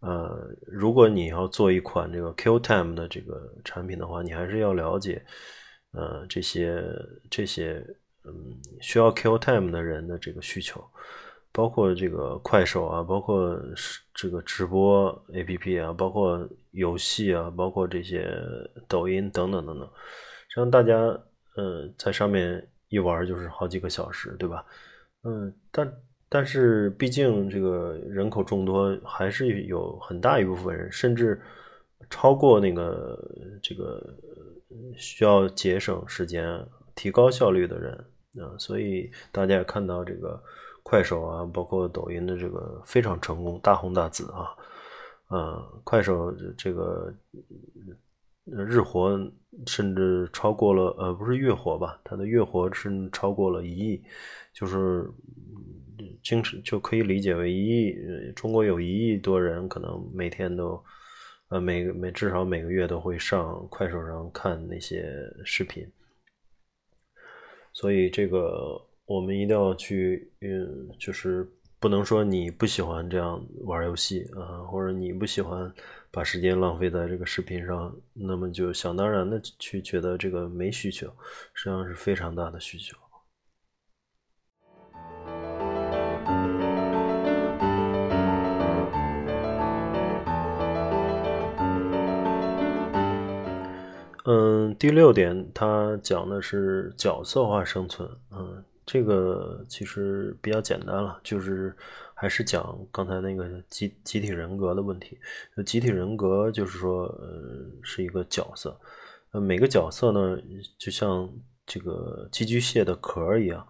[0.01, 5.23] 呃，如果你要做一款这个 kill time 的这个产品的话，你还是要了解，
[5.93, 6.84] 呃，这些
[7.29, 7.84] 这些，
[8.23, 8.34] 嗯，
[8.81, 10.84] 需要 kill time 的人的这个需求。
[11.51, 13.58] 包括这个快手啊，包括
[14.13, 18.29] 这个直播 APP 啊，包括游戏啊，包括这些
[18.89, 19.89] 抖音等等等等，
[20.53, 20.97] 让大家
[21.55, 24.65] 呃在上面一玩就是好几个小时，对吧？
[25.23, 25.89] 嗯，但
[26.35, 31.41] 但是毕竟这个人口众多，还是有很大一部分人，甚至
[32.09, 33.17] 超过那个
[33.63, 34.03] 这个
[34.97, 36.43] 需要节省时间、
[36.93, 37.93] 提高效率的人
[38.43, 40.43] 啊，所以大家也看到这个。
[40.87, 44.55] 快手啊，包括抖音的这个非常成功，大红大紫啊，
[45.31, 47.11] 嗯，快手这个
[48.45, 49.19] 日活
[49.65, 51.99] 甚至超过了，呃，不是月活吧？
[52.03, 54.03] 它的月活是超过了一亿，
[54.53, 55.09] 就是
[56.25, 57.95] 经常就可以理解为一亿，
[58.35, 60.83] 中国有一亿多人可能每天都，
[61.47, 65.05] 呃，每个每至少每个月都会上快手上看那些
[65.45, 65.89] 视频，
[67.71, 68.85] 所以这个。
[69.07, 71.47] 我们一定要去，嗯，就是
[71.79, 75.71] 不能说你不喜欢这样玩游戏啊，或者你不喜欢
[76.09, 81.05] 把时间浪费在这个视频上，那么就想当然的去觉得这个没需求，
[81.53, 82.97] 实际上是非常大的需求。
[94.25, 98.63] 嗯，第六点，它讲的是角色化生存，嗯。
[98.88, 101.75] 这个其实比较简单了，就是
[102.13, 105.17] 还是讲刚才那个集集体人格的问题。
[105.65, 108.79] 集体人格就是说，呃，是一个角色。
[109.31, 110.38] 呃，每个角色呢，
[110.77, 111.27] 就像
[111.65, 113.67] 这个寄居蟹的壳一样，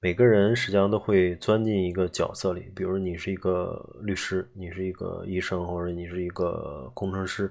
[0.00, 2.72] 每个人实际上都会钻进一个角色里。
[2.74, 7.48] 比如你是一个律师，你是一个医生，或者你是一个工程师，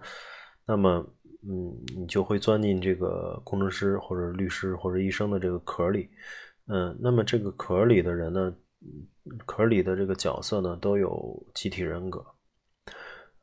[0.66, 1.08] 那么，
[1.50, 6.10] 嗯，你就会钻进这个工程师或者律师或者医生的这个壳里。
[6.68, 8.54] 嗯，那么这个壳里的人呢，
[9.46, 12.26] 壳里的这个角色呢，都有集体人格。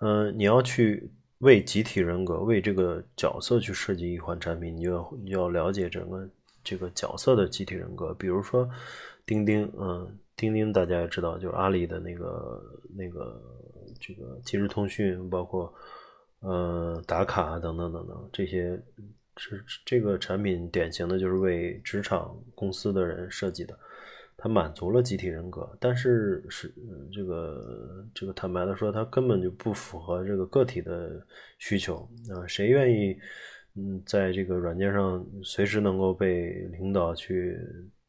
[0.01, 6.29] 嗯，你要去为集体人格、为这个角色去设计一款产品，你就要你要了解整个
[6.63, 8.13] 这个角色的集体人格。
[8.15, 8.69] 比如说
[9.25, 12.63] 钉钉，嗯，钉钉大家也知道，就是阿里的那个
[12.95, 13.41] 那个
[13.99, 15.73] 这个即时通讯，包括
[16.45, 18.81] 呃打卡等等等等这些。
[19.37, 23.77] 是这个产品典型的就是为职场公司的人设计的，
[24.37, 26.73] 它满足了集体人格，但是是
[27.13, 31.21] 这个这个坦白的说，它根本就不符合这个个体的
[31.59, 32.47] 需求啊！
[32.47, 33.19] 谁愿意
[33.75, 37.59] 嗯在这个软件上随时能够被领导去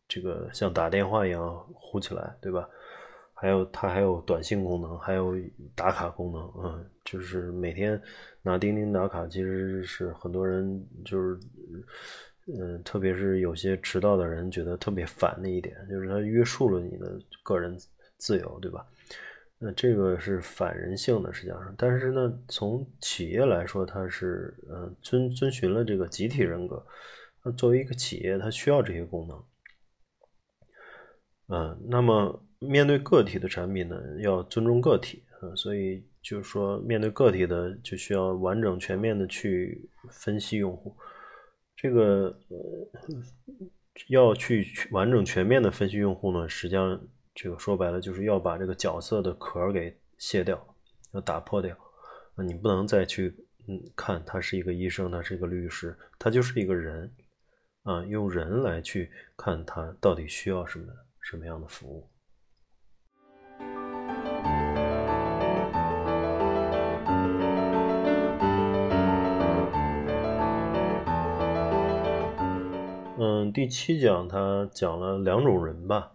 [0.08, 2.70] 这个像打电话一样呼起来，对吧？
[3.46, 5.36] 还有它还有短信功能，还有
[5.76, 8.02] 打卡功能，嗯，就是每天
[8.42, 11.40] 拿钉钉打卡，其实是很多人就是，
[12.48, 17.78] 嗯，特别是有些迟到的人觉得特别烦的一点，就是它约束了你的个人
[18.18, 18.84] 自由，对吧？
[19.60, 26.84] 那这个是反人性的，实际上，但是呢，从企业来说，它是呃遵遵循了这个集体人格，
[27.44, 29.44] 那作为一个企业，它需要这些功能，
[31.50, 32.42] 嗯，那么。
[32.60, 40.96] 面对个体的产品呢，要尊重个体，嗯，所以就是说，面对个体的就需要完整全面的去分析用户，
[41.76, 42.36] 这个
[44.08, 47.00] 要去完整全面的分析用户呢，实际上
[47.34, 50.76] 这个说白了就是要把这个角色的壳给卸掉，
[51.12, 51.76] 要打破掉，
[52.36, 53.36] 啊，你不能再去
[53.68, 57.12] 嗯看他是一个医生，他是一个律师，他就是一个人，
[57.84, 60.92] 啊，用人来去看他到底需要什么
[61.22, 62.08] 什么样的服务。
[73.18, 76.12] 嗯，第七讲他讲了两种人吧，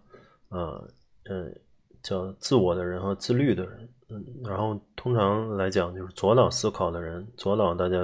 [0.49, 0.79] 啊，
[1.23, 1.61] 嗯，
[2.03, 7.97] 叫自我的人和自律的人，嗯，然后通常来讲就是左脑思考的人，左脑大家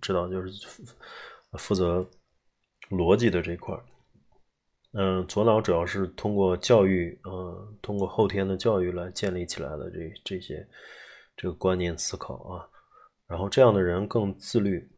[0.00, 0.48] 知道就是
[1.58, 2.06] 负责
[2.90, 3.82] 逻辑的这块儿，
[4.92, 10.64] 嗯，左脑主要是通过教育，嗯，通过后天的教育来建立起来的这这些
[11.36, 12.68] 这个观念思考啊，
[13.26, 14.88] 然后这样的人更自律。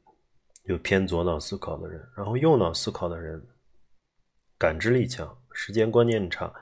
[0.66, 3.40] 有偏左脑思考的人，然后右脑思考的人，
[4.58, 6.52] 感知力强，时间观念差，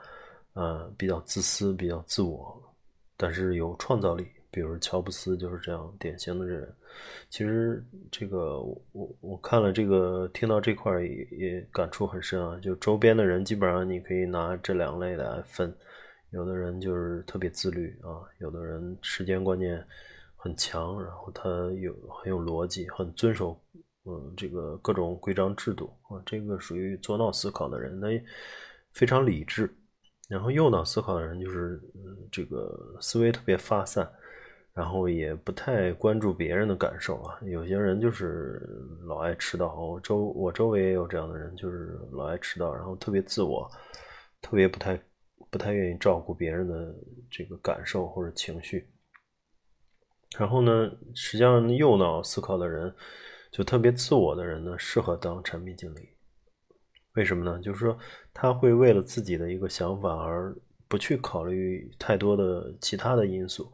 [0.53, 2.61] 呃，比较自私，比较自我，
[3.17, 6.71] 但是有创造力，比如乔布斯就是这样典型的人。
[7.29, 12.57] 其实这个我我看了这个，听到这块也也感触很深啊。
[12.59, 15.75] 就周边的人，基本上你可以拿这两类来分。
[16.29, 19.83] 有的人就是特别自律啊，有的人时间观念
[20.35, 21.49] 很强，然后他
[21.81, 23.59] 有很有逻辑，很遵守
[24.05, 26.21] 嗯这个各种规章制度啊。
[26.25, 28.07] 这个属于左脑思考的人，那
[28.93, 29.69] 非常理智。
[30.29, 31.81] 然后右脑思考的人就是
[32.31, 34.09] 这个思维特别发散。
[34.73, 38.61] 然后也不太关注别人的感受啊，有些人就是
[39.05, 43.65] 老爱迟到，我周我周围也有这样的人，就是老爱迟到，然后特别自我，
[44.41, 45.01] 特别不太
[45.49, 46.93] 不太愿意照顾别人的
[47.31, 48.85] 这个感受或者情绪。
[50.37, 52.93] 然后呢，实际上右脑思考的人，
[53.55, 56.09] 就特别自我的人呢，适合当产品经理。
[57.13, 57.57] 为什么呢？
[57.61, 57.97] 就是说
[58.33, 60.53] 他会为了自己的一个想法而
[60.89, 63.71] 不去考虑太多的其他的因素。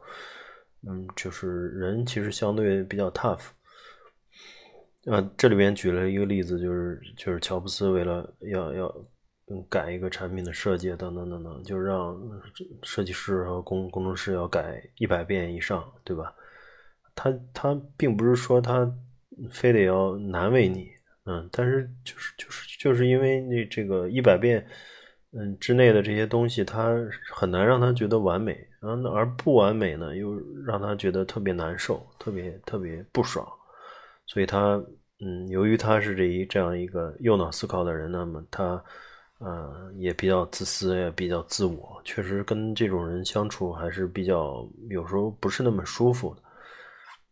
[0.88, 3.46] 嗯，就是人其实相对比较 tough。
[5.06, 9.06] 呃，这里边举了一个例子，就是就是乔布斯为了要要
[9.68, 12.16] 改一个产品的设计等等等等，就让
[12.84, 16.32] 设计师和工工程师要改一百遍以上，对吧？
[17.16, 18.88] 他他并不是说他
[19.50, 20.90] 非得要难为你，
[21.24, 24.66] 嗯，但是就是就是就是因为那这个一百遍。
[25.34, 26.94] 嗯，之内的这些东西，他
[27.32, 33.48] 很难让他觉得完美，然后而不完美呢，又让他觉得特别难受，特别特别不爽。
[34.26, 34.78] 所以，他
[35.20, 38.84] 嗯，由于他是这一这样一个右脑思考的人，那么他
[39.38, 46.41] 呃也比较自私，也比较自我，确实跟这种人相处还是比较有时候不是那么舒服的。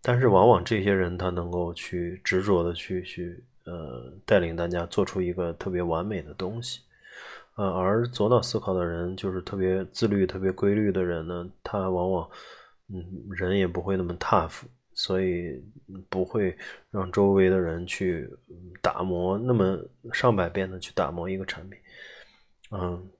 [0.02, 6.80] 但是，往往这些人他能够去执着的去去呃带领大家做出一个特别完美的东西。
[7.56, 12.30] 呃，而左脑思考的人就是特别自律、特别规律的人呢，他往往，
[12.88, 14.62] 嗯，人也不会那么 tough，
[14.94, 15.62] 所以
[16.08, 16.56] 不会
[16.90, 18.30] 让周围的人去
[18.80, 19.78] 打磨那么
[20.12, 21.78] 上百遍的去打磨一个产品，
[22.70, 23.10] 嗯，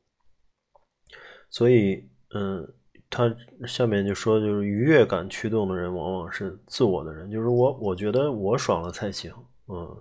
[1.51, 2.67] 所以，嗯，
[3.11, 3.35] 他
[3.67, 9.35] 下面就说，就是愉悦感驱动的人往往是自我的人，就是我，我觉得我爽了才行，
[9.67, 9.97] 嗯，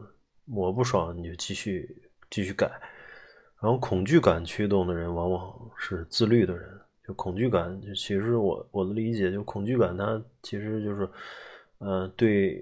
[0.45, 2.70] 我不爽你就继续继续改。
[3.62, 6.70] 然后恐惧感驱动的人往往是自律的人，
[7.05, 11.10] 就恐惧感，就其实我我的理解，就恐惧感，它其实就是，
[11.80, 12.62] 呃，对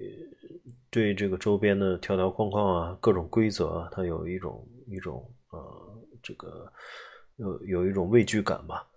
[0.90, 5.60] 对这个周边的条条框框啊，各种规则啊，它有一种一种呃，
[6.24, 6.72] 这个
[7.36, 8.88] 有有一种畏惧感吧，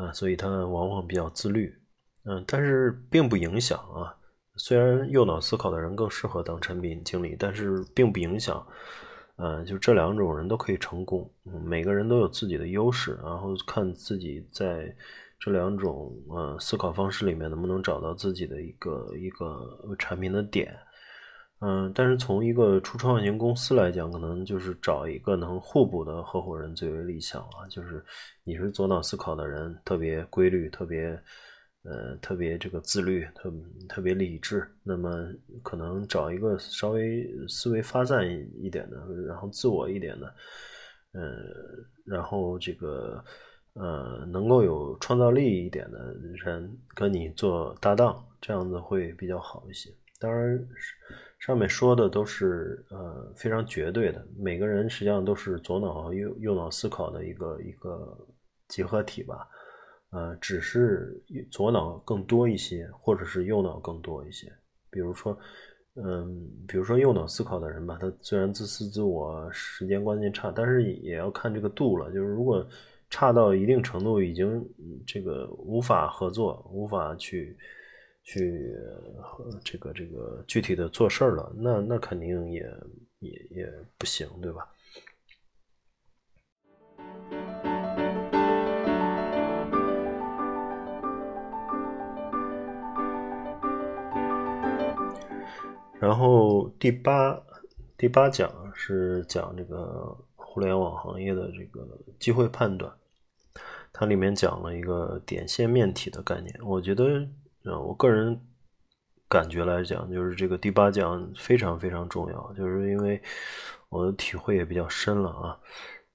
[0.00, 1.70] 啊，所以他往往比较自律，
[2.24, 4.16] 嗯，但是并不影响啊，
[4.56, 8.66] 虽然右脑思考的人更适合当产品经理，但是并不影响。
[9.42, 14.94] 嗯，就这两种人都可以成功，嗯，每个人都有自己的优势，然后看自己在
[15.38, 20.78] 这两种呃思考方式里面能不能找到自己的一个一个产品的点，
[21.60, 28.04] 嗯，但是从一个初创型公司来讲，可能就是找一个能互补的合伙人最为理想啊，就是
[28.44, 31.20] 你是左脑思考的人，特别规律，特别。
[31.82, 33.50] 呃，特别这个自律，特
[33.88, 35.10] 特别理智，那么
[35.62, 38.22] 可能找一个稍微思维发散
[38.58, 40.26] 一点的，然后自我一点的，
[41.12, 41.22] 呃，
[42.04, 43.24] 然后这个
[43.72, 49.88] 呃能够有创造力一点的人跟你做搭档，这样子会比较好一些。
[50.18, 50.62] 当然，
[51.40, 58.16] 上面说的都是呃非常绝对的，每个人实际上都是左脑和右右脑思考的一个一个
[58.68, 59.48] 结合体吧。
[60.10, 64.52] 呃，只是左脑更多一些，或者是右脑更多一些。
[64.90, 65.38] 比如说，
[65.94, 72.10] 嗯，比如说右脑思考的人吧，他虽然自私自我，时间观念差，但是也要看这个度了。
[72.12, 72.66] 就是如果
[73.08, 74.68] 差到一定程度，已经
[75.06, 77.56] 这个无法合作，无法去
[78.22, 78.74] 去
[79.64, 82.60] 这个这个具体的做事儿了，那那肯定也
[83.18, 84.68] 也也不行，对吧？
[95.98, 97.38] 然后第八
[97.98, 101.86] 第八讲是讲这个互联网行业的这个
[102.18, 102.90] 机会判断，
[103.92, 106.58] 它里面讲了一个点线面体的概念。
[106.64, 107.28] 我觉得，
[107.64, 108.40] 呃，我个人
[109.28, 113.20] 感觉来讲，就是这个第八讲非常非常重要，就是因为
[113.88, 115.58] 我的体会也比较深了啊。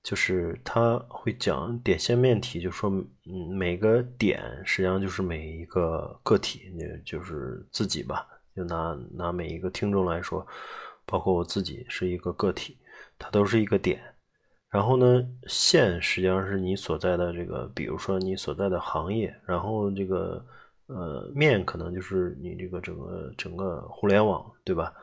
[0.03, 8.27] 就是他会讲点线面体，就说嗯，每个点实际上就是每一个个体，也就是自己吧。
[8.55, 10.45] 就拿拿每一个听众来说，
[11.07, 12.77] 包括我自己是一个个体，
[13.17, 13.99] 它都是一个点。
[14.69, 19.35] 然后呢，线实际上是你所在的这个，比如说你所在的行业。
[19.43, 20.45] 然后这个
[20.87, 24.93] 呃，面可能就是你这个整个整个互联网，对吧？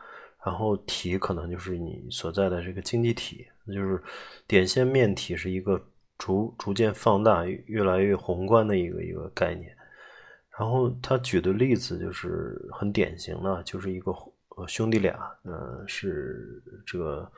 [0.45, 4.03] 然后体可能就是你所在的这个经济体，就是
[4.47, 5.81] 点线面体是一个
[6.19, 9.75] 逐逐渐放大、越来越宏观的一个一个概念。
[10.59, 14.13] 然后他举的例子就是很典型的，就是一个
[14.69, 17.31] 兄弟俩，呃，是这个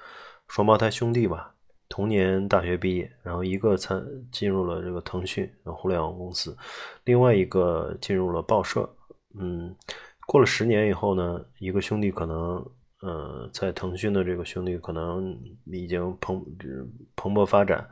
[0.49, 1.54] 双胞胎兄弟吧，
[1.95, 6.57] 同年大学毕业，然后一个参进入了这个腾讯互联网公司，
[7.05, 8.93] 另外一个进入了报社。
[9.39, 9.73] 嗯，
[10.27, 12.67] 过了十年以后呢，一个兄弟可能。
[13.01, 16.43] 呃，在腾讯的这个兄弟可能已经蓬
[17.15, 17.87] 蓬勃发展，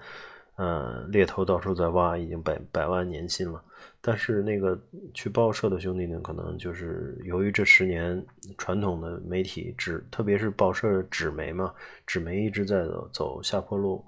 [0.56, 3.62] 呃，猎头到处在挖，已经百百万年薪了。
[4.00, 4.78] 但是那个
[5.14, 8.24] 去报社的兄弟呢，可能就是由于这十年
[8.58, 11.72] 传统的媒体纸，特别是报社纸媒嘛，
[12.06, 14.04] 纸媒一直在走走下坡路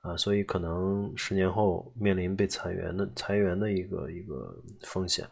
[0.00, 5.26] 啊，所以可能十年后面临被裁员的裁员的一个一个风险，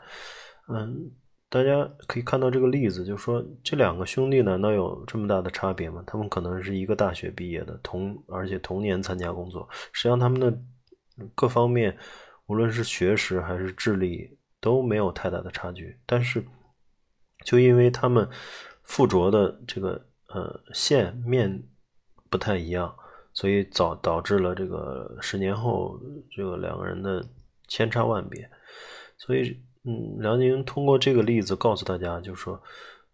[0.68, 1.11] 嗯。
[1.55, 6.02] 大家可以看到这个例子，就是说这两个兄弟难道有这么大的差别吗？
[6.05, 10.52] 他们可能是一个大学毕业的，同而且同年参加工作，实际上他们的
[11.32, 11.96] 各方面，
[12.46, 15.96] 无论是学识还是智力都没有太大的差距。
[16.07, 16.44] 但是，
[17.44, 18.28] 就因为他们
[18.82, 21.62] 附着的这个呃线面
[22.28, 22.92] 不太一样，
[23.32, 26.00] 所以导导致了这个十年后
[26.36, 27.24] 这个两个人的
[27.68, 28.50] 千差万别，
[29.18, 29.57] 所以。
[29.87, 32.59] 嗯，辽宁通过这个例子告诉大家，就是说，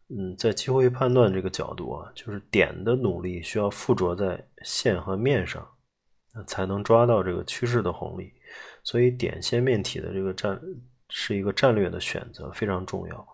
[0.09, 5.67] 嗯，在机会判断这个角度啊，就是点的努力需要附着在线和面上，
[6.47, 8.33] 才能抓到这个趋势的红利。
[8.85, 10.61] 所以，点线面体的这个战
[11.09, 13.29] 是一个战略的选择，非常重要。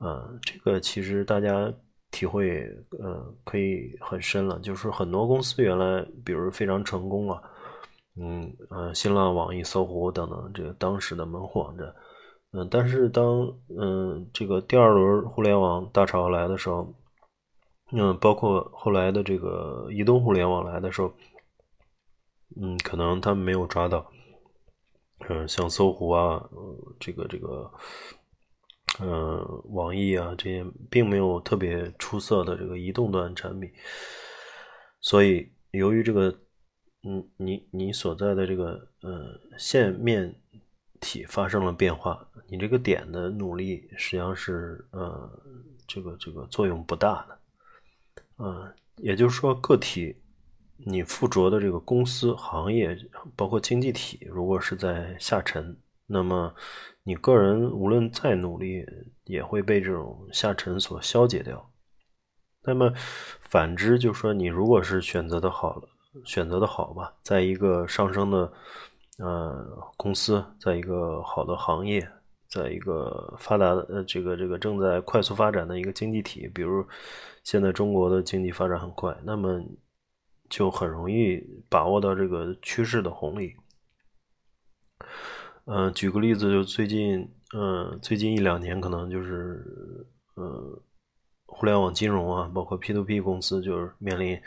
[0.00, 1.72] 嗯，这个其实大家
[2.10, 4.58] 体会，呃，可以很深了。
[4.60, 7.42] 就是很多公司原来，比如非常成功了，
[8.16, 11.90] 嗯，呃，新浪、网易、搜狐等等，这个当时的门户网站。
[12.52, 16.92] 嗯，但是当嗯这个第二轮互联网大潮来的时候，
[17.92, 21.12] 嗯，包括后来的这个移动互联网来的时候，
[22.60, 24.10] 嗯，可能他们没有抓到，
[25.28, 26.44] 嗯，像搜狐啊，
[26.98, 27.70] 这个这个，
[29.00, 33.70] 嗯，网易啊这些，并没有特别出色的这个移动端产品，
[35.00, 36.36] 所以由于这个，
[37.04, 40.34] 嗯，你你所在的这个呃线面。
[41.00, 45.28] 体发生了变化，你这个点的努力实际上是呃，
[45.86, 47.38] 这个这个作用不大的，
[48.38, 50.14] 嗯，也就是说个体
[50.76, 52.96] 你附着的这个公司、行业，
[53.34, 55.76] 包括经济体，如果是在下沉，
[56.06, 56.54] 那么
[57.02, 58.84] 你个人无论再努力，
[59.24, 61.70] 也会被这种下沉所消解掉。
[62.62, 62.92] 那么
[63.40, 65.88] 反之，就说你如果是选择的好了，
[66.24, 68.52] 选择的好吧，在一个上升的。
[69.22, 69.66] 呃，
[69.98, 72.00] 公司在一个好的行业，
[72.48, 76.82] 在一个发达的呃这个这个正在快速发展的一个经济体，比如
[77.44, 79.62] 现在中国的经济发展很快，那么
[80.48, 83.54] 就很容易把握到这个趋势的红利。
[85.66, 89.62] 嗯，举个例子，就最近，嗯，最近一两年可能就是，
[90.36, 90.82] 呃，
[91.44, 94.40] 互联网金融啊，包括 P to P 公司，就是面临，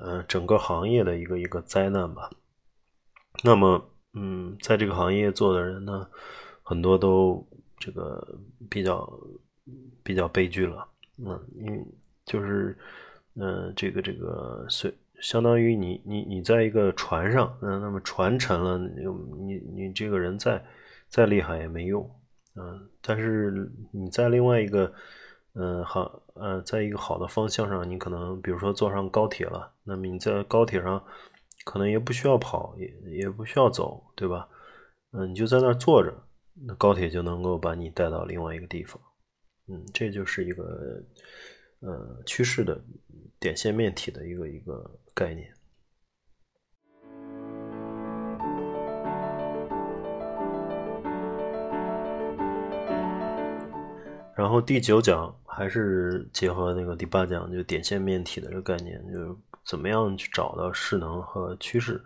[0.00, 2.30] 呃，整个行业的一个一个灾难吧。
[3.44, 3.90] 那么。
[4.20, 6.04] 嗯，在这个行业做的人呢，
[6.64, 7.46] 很多都
[7.78, 8.36] 这个
[8.68, 9.08] 比较
[10.02, 10.84] 比较悲剧了。
[11.18, 11.84] 嗯，因为
[12.24, 12.76] 就是，
[13.36, 19.06] 嗯，这个这个，随相当于你你你在一个船上，嗯，那么船沉了，你
[19.36, 20.60] 你你这个人再
[21.08, 22.10] 再厉害也没用。
[22.56, 24.92] 嗯，但是你在另外一个，
[25.54, 31.00] 嗯，好，呃，在一个好的方向上，你可能比如说坐上高铁了，那么你在高铁上。
[31.68, 34.48] 可能也不需要跑，也也不需要走，对吧？
[35.12, 36.10] 嗯，你就在那儿坐着，
[36.66, 38.98] 那高铁就能够把你带到另外一个地方。
[39.66, 41.04] 嗯，这就是一个
[41.80, 42.82] 呃趋势的
[43.38, 45.52] 点线面体的一个一个概念。
[54.34, 59.38] 然后第九讲还是结合那个第八讲，就点线面体的这个概念，就。
[59.68, 62.02] 怎么样去找到势能和趋势？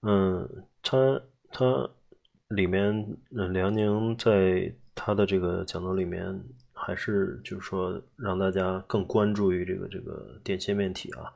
[0.00, 1.90] 嗯，他他
[2.48, 6.42] 里面，梁宁在他的这个讲座里面，
[6.72, 11.32] 还是就是说让大家更关注于这个这个点线面体啊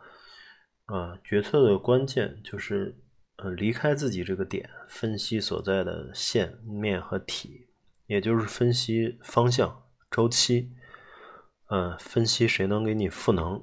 [0.87, 2.97] 啊，决策的关键就是
[3.37, 7.69] 呃离开自己这个点，分析所在的线面和体，
[8.07, 10.73] 也就是分析方向、周期，
[11.69, 13.63] 嗯，分析谁能给你赋能。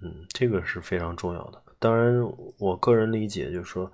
[0.00, 1.62] 嗯，这个是非常重要的。
[1.78, 2.20] 当然，
[2.58, 3.92] 我个人理解就是说，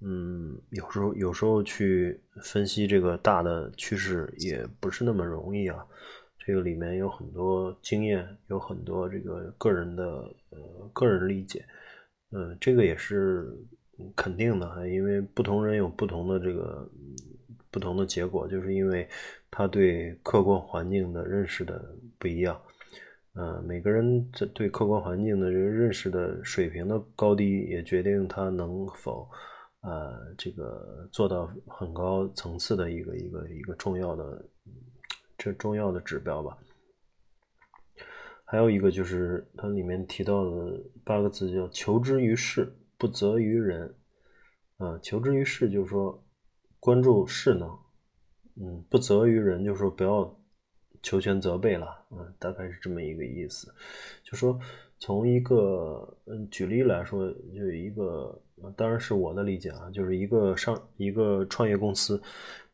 [0.00, 5.86] 嗯，有时候有时候去分析这个大的趋势也不是那么容易啊。
[6.38, 10.04] 这个里面有很多经验，有很多这个个人的
[10.50, 11.64] 呃个人理解，
[12.30, 13.52] 嗯，这个也是
[14.14, 16.88] 肯定的，因为不同人有不同的这个
[17.70, 19.08] 不同的结果，就是因为
[19.50, 22.60] 他对客观环境的认识的不一样。
[23.36, 29.28] 呃，每个人这对客观环境的这个认识的水平的高低，也决定他能否。
[29.82, 34.44] 呃，这个做到很高层次的一个一个一个重要的
[35.38, 36.56] 这重要的指标吧。
[38.44, 43.94] 还有一个就是它里面提到的八个字叫“求之于事，不责于人”。
[44.78, 46.24] 啊，求之于事就是说
[46.80, 47.68] 关注势能，
[48.56, 50.35] 嗯，不责于人就是说不要
[51.06, 53.72] 求全责备了，嗯，大概是这么一个意思。
[54.24, 54.58] 就说
[54.98, 58.42] 从一个嗯举例来说，就一个。
[58.74, 62.18] 当然是我的理解啊，就是一个上一个创业公司，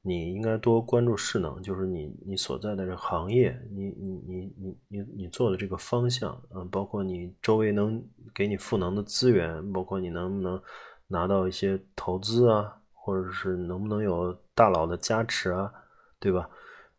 [0.01, 8.01] 你应该多关注势能，就是你你所在的这行业，你你你你你你做的这个方向，嗯，包括你周围能
[8.33, 10.63] 给你赋能的资源，包括你能不能
[11.09, 15.69] 拿到一些投资啊，或者是能不能有大佬的加持啊，
[16.21, 16.49] 对吧？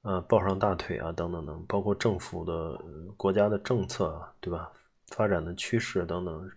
[0.03, 2.79] 呃，抱上大腿啊，等等等，包括政府的
[3.17, 4.71] 国家的政策啊，对吧？
[5.07, 6.49] 发展的趋势等等。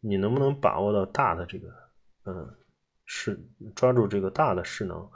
[0.00, 1.68] 你能不能把握到大的这个，
[2.26, 2.54] 嗯，
[3.06, 3.38] 势
[3.74, 5.08] 抓住这个大的势能，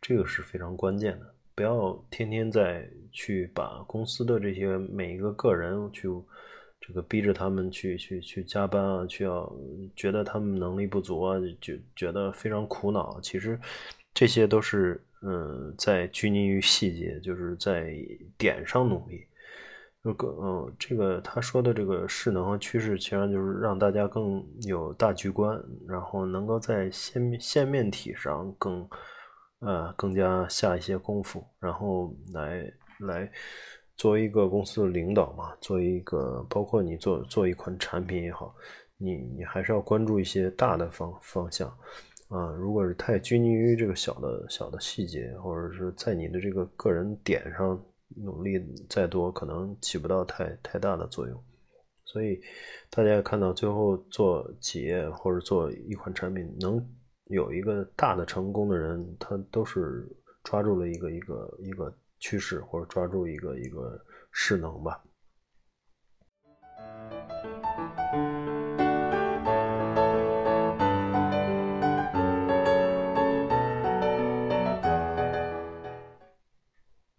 [0.00, 1.34] 这个是非常关键的。
[1.54, 6.08] 不要天天在去把公司的这些每一个个人去
[6.80, 9.52] 这个逼着他们去去去加班啊，去要
[9.94, 13.20] 觉得他们能力不足啊，就觉得非常苦恼。
[13.20, 13.60] 其实
[14.12, 17.94] 这些都是嗯，在拘泥于细节，就是在
[18.36, 19.26] 点上努力。
[20.02, 25.58] 这个嗯，这个他说的这个势能和趋势，其实就是让大家更有大局观，
[25.88, 28.86] 然后能够在线线面体上更
[29.60, 32.70] 呃更加下一些功夫，然后来
[33.00, 33.32] 来
[33.96, 38.54] 作为一个公司的领导嘛，作为一个包括你做做一款产品也好，
[38.98, 41.74] 你你还是要关注一些大的方方向
[42.28, 42.52] 啊。
[42.52, 47.82] 如果是太拘泥于这个小的小的细节，或者是在你的这个个人点上。
[48.16, 51.44] 努力再多，可能起不到太太大的作用。
[52.04, 52.40] 所以
[52.88, 56.86] 大家看到最后做企业或者做一款产品，能
[57.24, 60.06] 有一个大的成功的人，他都是
[60.44, 64.00] 抓住了一个一个一个趋势，或者抓住一个一个
[64.30, 65.02] 势能吧。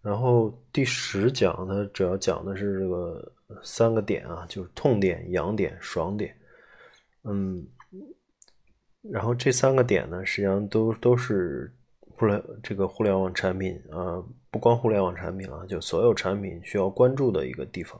[0.06, 3.34] 然后第十讲呢，主要讲的是这个
[3.64, 6.32] 三个点啊，就是痛点、痒点、爽点。
[7.24, 7.68] 嗯，
[9.01, 17.99] 然后这三个点呢，实际上都都是互联这个互联网产品啊，不光互联网产品啊，就所有产品需要关注的一个地方。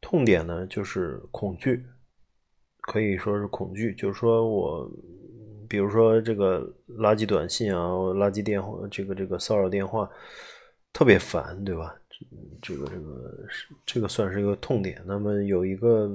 [0.00, 1.86] 痛点呢，就是恐惧，
[2.80, 4.90] 可以说是恐惧，就是说我，
[5.68, 10.10] 比如说这个垃圾短信啊，垃圾电话，这个这个骚扰电话。
[10.92, 11.94] 特别烦，对吧？
[12.60, 15.02] 这个这个是这个算是一个痛点。
[15.04, 16.08] 那么有一个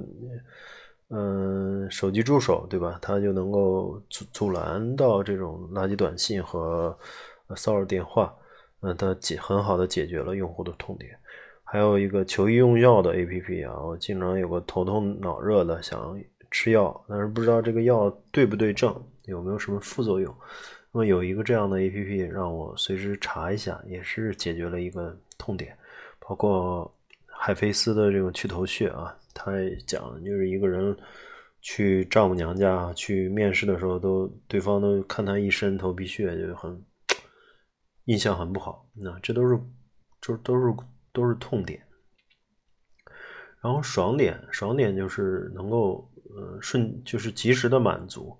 [1.10, 2.98] 嗯手机助手，对吧？
[3.02, 6.96] 它就能够阻阻拦到这种垃圾短信和
[7.56, 8.34] 骚扰电话。
[8.80, 11.18] 嗯，它解很好的解决了用户的痛点。
[11.64, 16.18] 还有一个求医用药的 APP 啊，我经常有个头痛脑热的想
[16.50, 20.34] 吃药，但是不知道这个药对不对症，有没有什么副作用。
[20.92, 25.76] 那么有一个这样的 A P P 让我随时查一下，也是解决了一个痛点。
[26.18, 26.90] 包括
[27.26, 29.52] 海飞丝的这种去头屑啊，他
[29.86, 30.96] 讲就是一个人
[31.60, 36.82] 去丈母娘家去面试的时候，都对方都看他一身头皮屑，就很
[38.04, 38.86] 印象很不好。
[38.94, 39.58] 那这都是
[40.20, 40.74] 就都是
[41.12, 41.82] 都是痛点。
[43.60, 48.36] 然后爽点，爽点就是能够呃瞬就是及时的满足。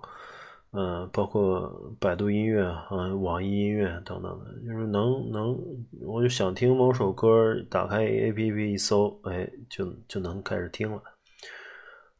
[0.70, 5.58] 嗯，包括百度音乐啊、网易音乐等等的，就是能能，
[6.02, 11.02] 我就想听某首歌，打开 A P P 一搜，哎，就就能开始听了，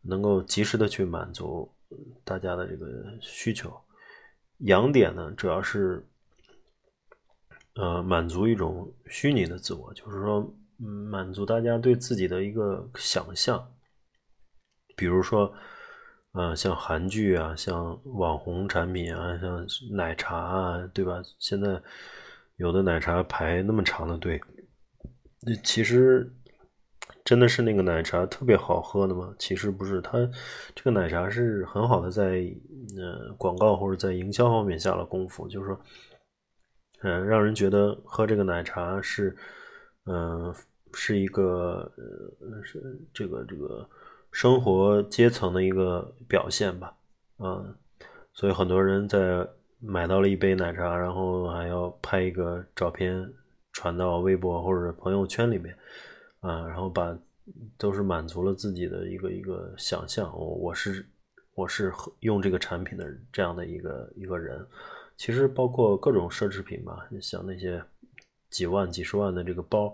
[0.01, 1.71] 能够及时的去满足
[2.25, 2.87] 大家的这个
[3.21, 3.71] 需求。
[4.61, 6.03] 痒点呢，主要是
[7.75, 13.71] 呃满足一种虚拟的自我，就是说，满足大家对自己的一个想象，
[14.97, 15.53] 比如说。
[16.33, 21.21] 嗯，像韩剧啊，像网红产品啊，像奶茶啊，对吧？
[21.39, 21.81] 现在
[22.57, 24.41] 有的奶茶排那么长的队，
[25.41, 26.31] 那其实
[27.25, 29.35] 真的是那个奶茶特别好喝的吗？
[29.39, 30.19] 其实不是，它
[30.75, 32.45] 这个奶茶是很好的在
[32.97, 35.81] 呃广告或者在营销方面下了功夫，就是说，
[37.03, 39.37] 嗯，让人觉得喝这个奶茶是，
[40.05, 40.55] 嗯，
[40.95, 41.91] 是一个
[42.41, 42.81] 呃是
[43.13, 43.89] 这个这个
[44.33, 46.95] 生活阶层的一个表现吧，
[47.39, 47.65] 啊，
[48.33, 49.47] 所以很多人在
[49.81, 53.33] 买到了一杯奶茶，然后还要拍一个照片
[53.73, 55.77] 传到微博或者朋友圈里面。
[56.41, 57.19] 啊，然后把
[57.77, 61.05] 都是满足了自己的一个一个想象，我我是
[61.57, 64.65] 我是用这个产品的这样的一个一个人，
[65.17, 67.83] 其实包括各种奢侈品吧，像那些
[68.51, 69.93] 几万几十万的这个包，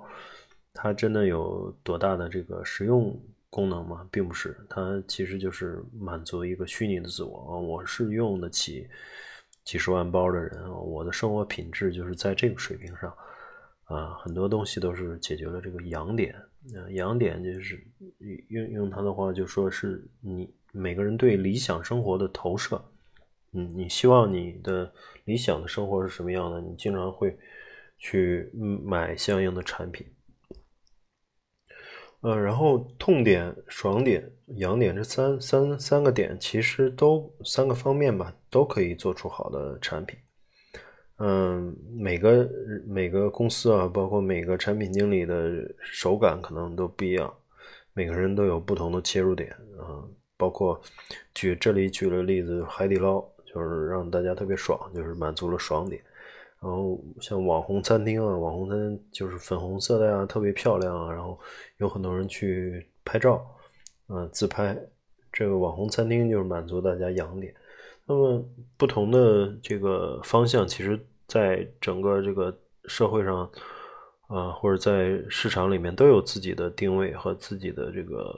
[0.75, 3.19] 它真的有多大的这个实用
[3.55, 4.05] 功能吗？
[4.11, 8.89] 并不是，它其实就是满足一个虚拟的自我，我是用得起
[9.65, 13.15] 几十万包的人，我的生活品质就是在这个水平上。
[13.85, 16.35] 啊，很多东西都是解决了这个痒点。
[16.95, 17.81] 痒点就是
[18.49, 22.83] 用用它的话就说是你每个人对理想生活的投射。
[23.53, 24.93] 嗯，你希望你的
[25.27, 26.61] 理想的生活是什么样的？
[26.61, 27.39] 你经常会
[27.99, 28.51] 去
[28.83, 30.05] 买相应的产品。
[32.25, 40.19] 呃，然后痛点、爽点、痒点这三三三个点，其实都三个方面吧，都可以做出好的产品。
[41.19, 42.49] 嗯，每个
[42.87, 47.31] 每个公司啊，包括每个产品经理的手感可能都不一样，
[47.93, 50.03] 每个人都有不同的切入点啊。
[50.39, 50.81] 包括
[51.35, 56.03] 举这里举了例子，海底捞就是让大家特别爽，就是满足了爽点。
[56.65, 61.39] 然后像网红餐厅啊，网红餐厅就是粉红色的呀，特别漂亮啊，然后
[61.77, 63.45] 有很多人去拍照，
[64.09, 64.75] 嗯，自拍。
[65.31, 67.55] 这个网红餐厅就是满足大家养点。
[68.07, 68.43] 那么
[68.79, 72.57] 不同的这个方向，其实在整个这个
[72.87, 73.51] 社会上，
[74.29, 78.35] 啊，或者在市场里面都有自己的定位和自己的这个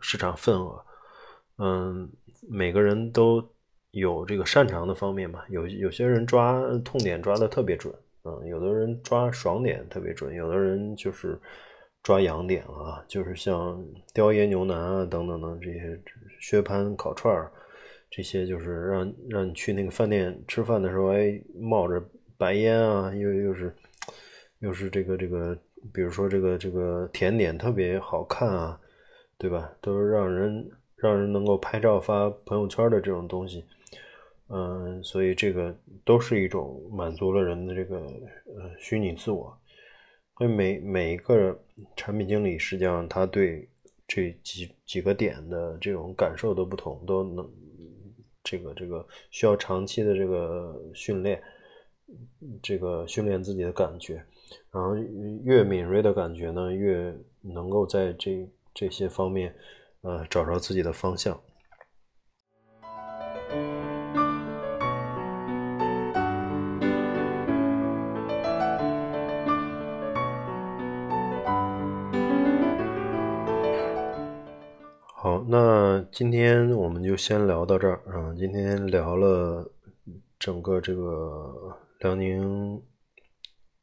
[0.00, 0.84] 市场份额。
[1.58, 2.10] 嗯，
[2.48, 3.40] 每个人都
[4.00, 5.42] 有这个擅长的方面嘛。
[5.48, 7.94] 有有些人抓痛点抓的特别准，
[8.24, 11.38] 嗯，有的人抓爽点特别准，有的人就是
[12.02, 13.84] 抓痒点啊，就是像
[14.14, 16.00] 雕爷牛腩啊等等的这些
[16.40, 17.50] 薛蟠烤串儿。
[18.08, 22.02] 这些就是让让你去那个饭店吃饭的时候，哎，冒着
[22.38, 23.74] 白烟啊，又又是
[24.60, 25.58] 又是这个这个，
[25.92, 28.80] 比如说这个这个甜点特别好看啊，
[29.36, 29.72] 对吧？
[29.80, 33.64] 都是让人让人能够拍照发朋友圈的这种东西，
[34.48, 39.56] 嗯，所以这个都是一种满足了人的这个呃虚拟自我。
[40.38, 41.58] 所以每每一个
[41.96, 43.68] 产品经理实际上他对
[44.06, 47.50] 这几几个点的这种感受都不同，都能。
[48.48, 51.42] 这个这个需要长期的这个训练，
[52.62, 54.24] 这个训练自己的感觉，
[54.70, 54.94] 然后
[55.42, 59.52] 越敏锐的感觉呢，越能够在这这些方面，
[60.02, 61.36] 呃，找着自己的方向。
[75.26, 78.32] 好，那今天我们就先聊到这儿啊。
[78.38, 79.68] 今天聊了
[80.38, 82.80] 整个这个辽宁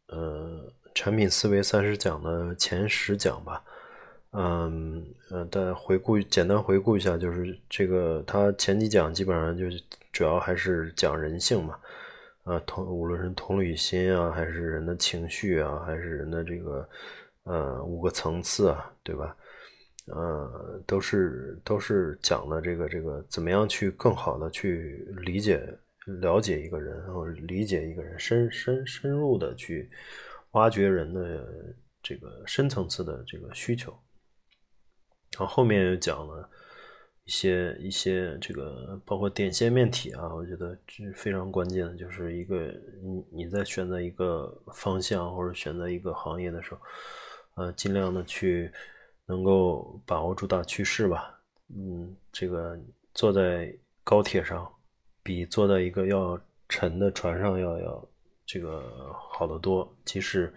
[0.08, 3.62] 呃产品思维三十讲的前十讲吧。
[4.32, 9.84] 嗯呃，但回顾简单回顾一下，就是这个它前几讲基本上就是
[10.14, 11.78] 主要还是讲人性嘛。
[12.46, 16.88] 啊，同无论是同理心啊，还是人的情绪啊，还是人的这个
[17.44, 19.36] 呃五个层次啊，对吧？
[20.08, 25.66] 呃，都是都是讲的这个这个怎么样去更好的去理解
[26.22, 29.90] 了解一个人，然后理解一个人深深深入的去
[30.52, 31.48] 挖掘人的
[32.02, 33.98] 这个深层次的这个需求。
[35.38, 36.50] 然后后面又讲了
[37.24, 46.82] 一些一些这个包括点线面体啊，我觉得这非常关键的，就是一个你你在选择一个方向或者选择一个行业的时候，
[47.56, 48.70] 呃，尽量的去。
[49.26, 52.78] 能够把握住大趋势吧，嗯，这个
[53.14, 54.70] 坐在高铁上，
[55.24, 58.08] 比坐在一个要沉的船上要要
[58.46, 59.90] 这个好得多。
[60.04, 60.54] 即使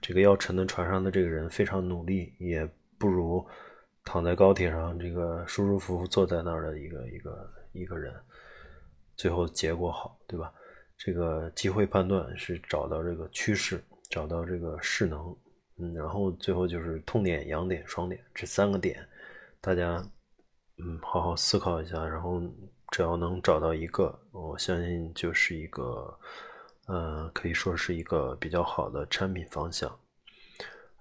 [0.00, 3.44] 这个要沉的船上的这个人非常努力，也不如
[4.04, 8.14] 躺在高铁上这个舒舒服服坐在那儿的一个一个一个人，
[9.16, 10.52] 最后结果好，对吧？
[10.98, 15.34] 这个机会判断是找到这个趋势，找到这个势能。
[15.78, 19.06] 嗯，然后最后就是痛点、痒点、爽点这三个点，
[19.60, 20.02] 大家
[20.78, 22.40] 嗯好好思考一下，然后
[22.90, 26.16] 只要能找到一个，我相信就是一个，
[26.86, 29.90] 呃，可以说是一个比较好的产品方向。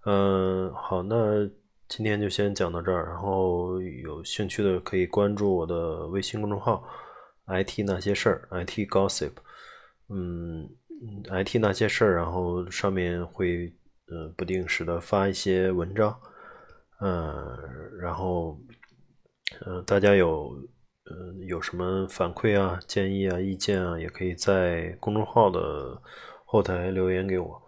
[0.06, 1.48] 嗯，好，那
[1.88, 6.84] 今天就先讲到这儿，然后有兴趣的可以关注我的微信公众号
[7.48, 9.34] “IT 那些事儿 ”，IT Gossip，
[10.08, 10.70] 嗯
[11.30, 13.72] ，IT 那些事儿，然后上面会
[14.12, 16.16] 呃不定时的发一些文章，
[17.00, 18.60] 嗯，然后
[19.66, 20.54] 嗯大家有
[21.06, 26.02] 嗯有什么反馈啊、建议啊、意见啊，也可以在公众号的
[26.46, 27.62] 后台留言给我。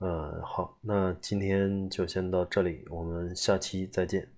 [0.00, 4.37] 嗯，好，那今天就先到这里，我们下期再见。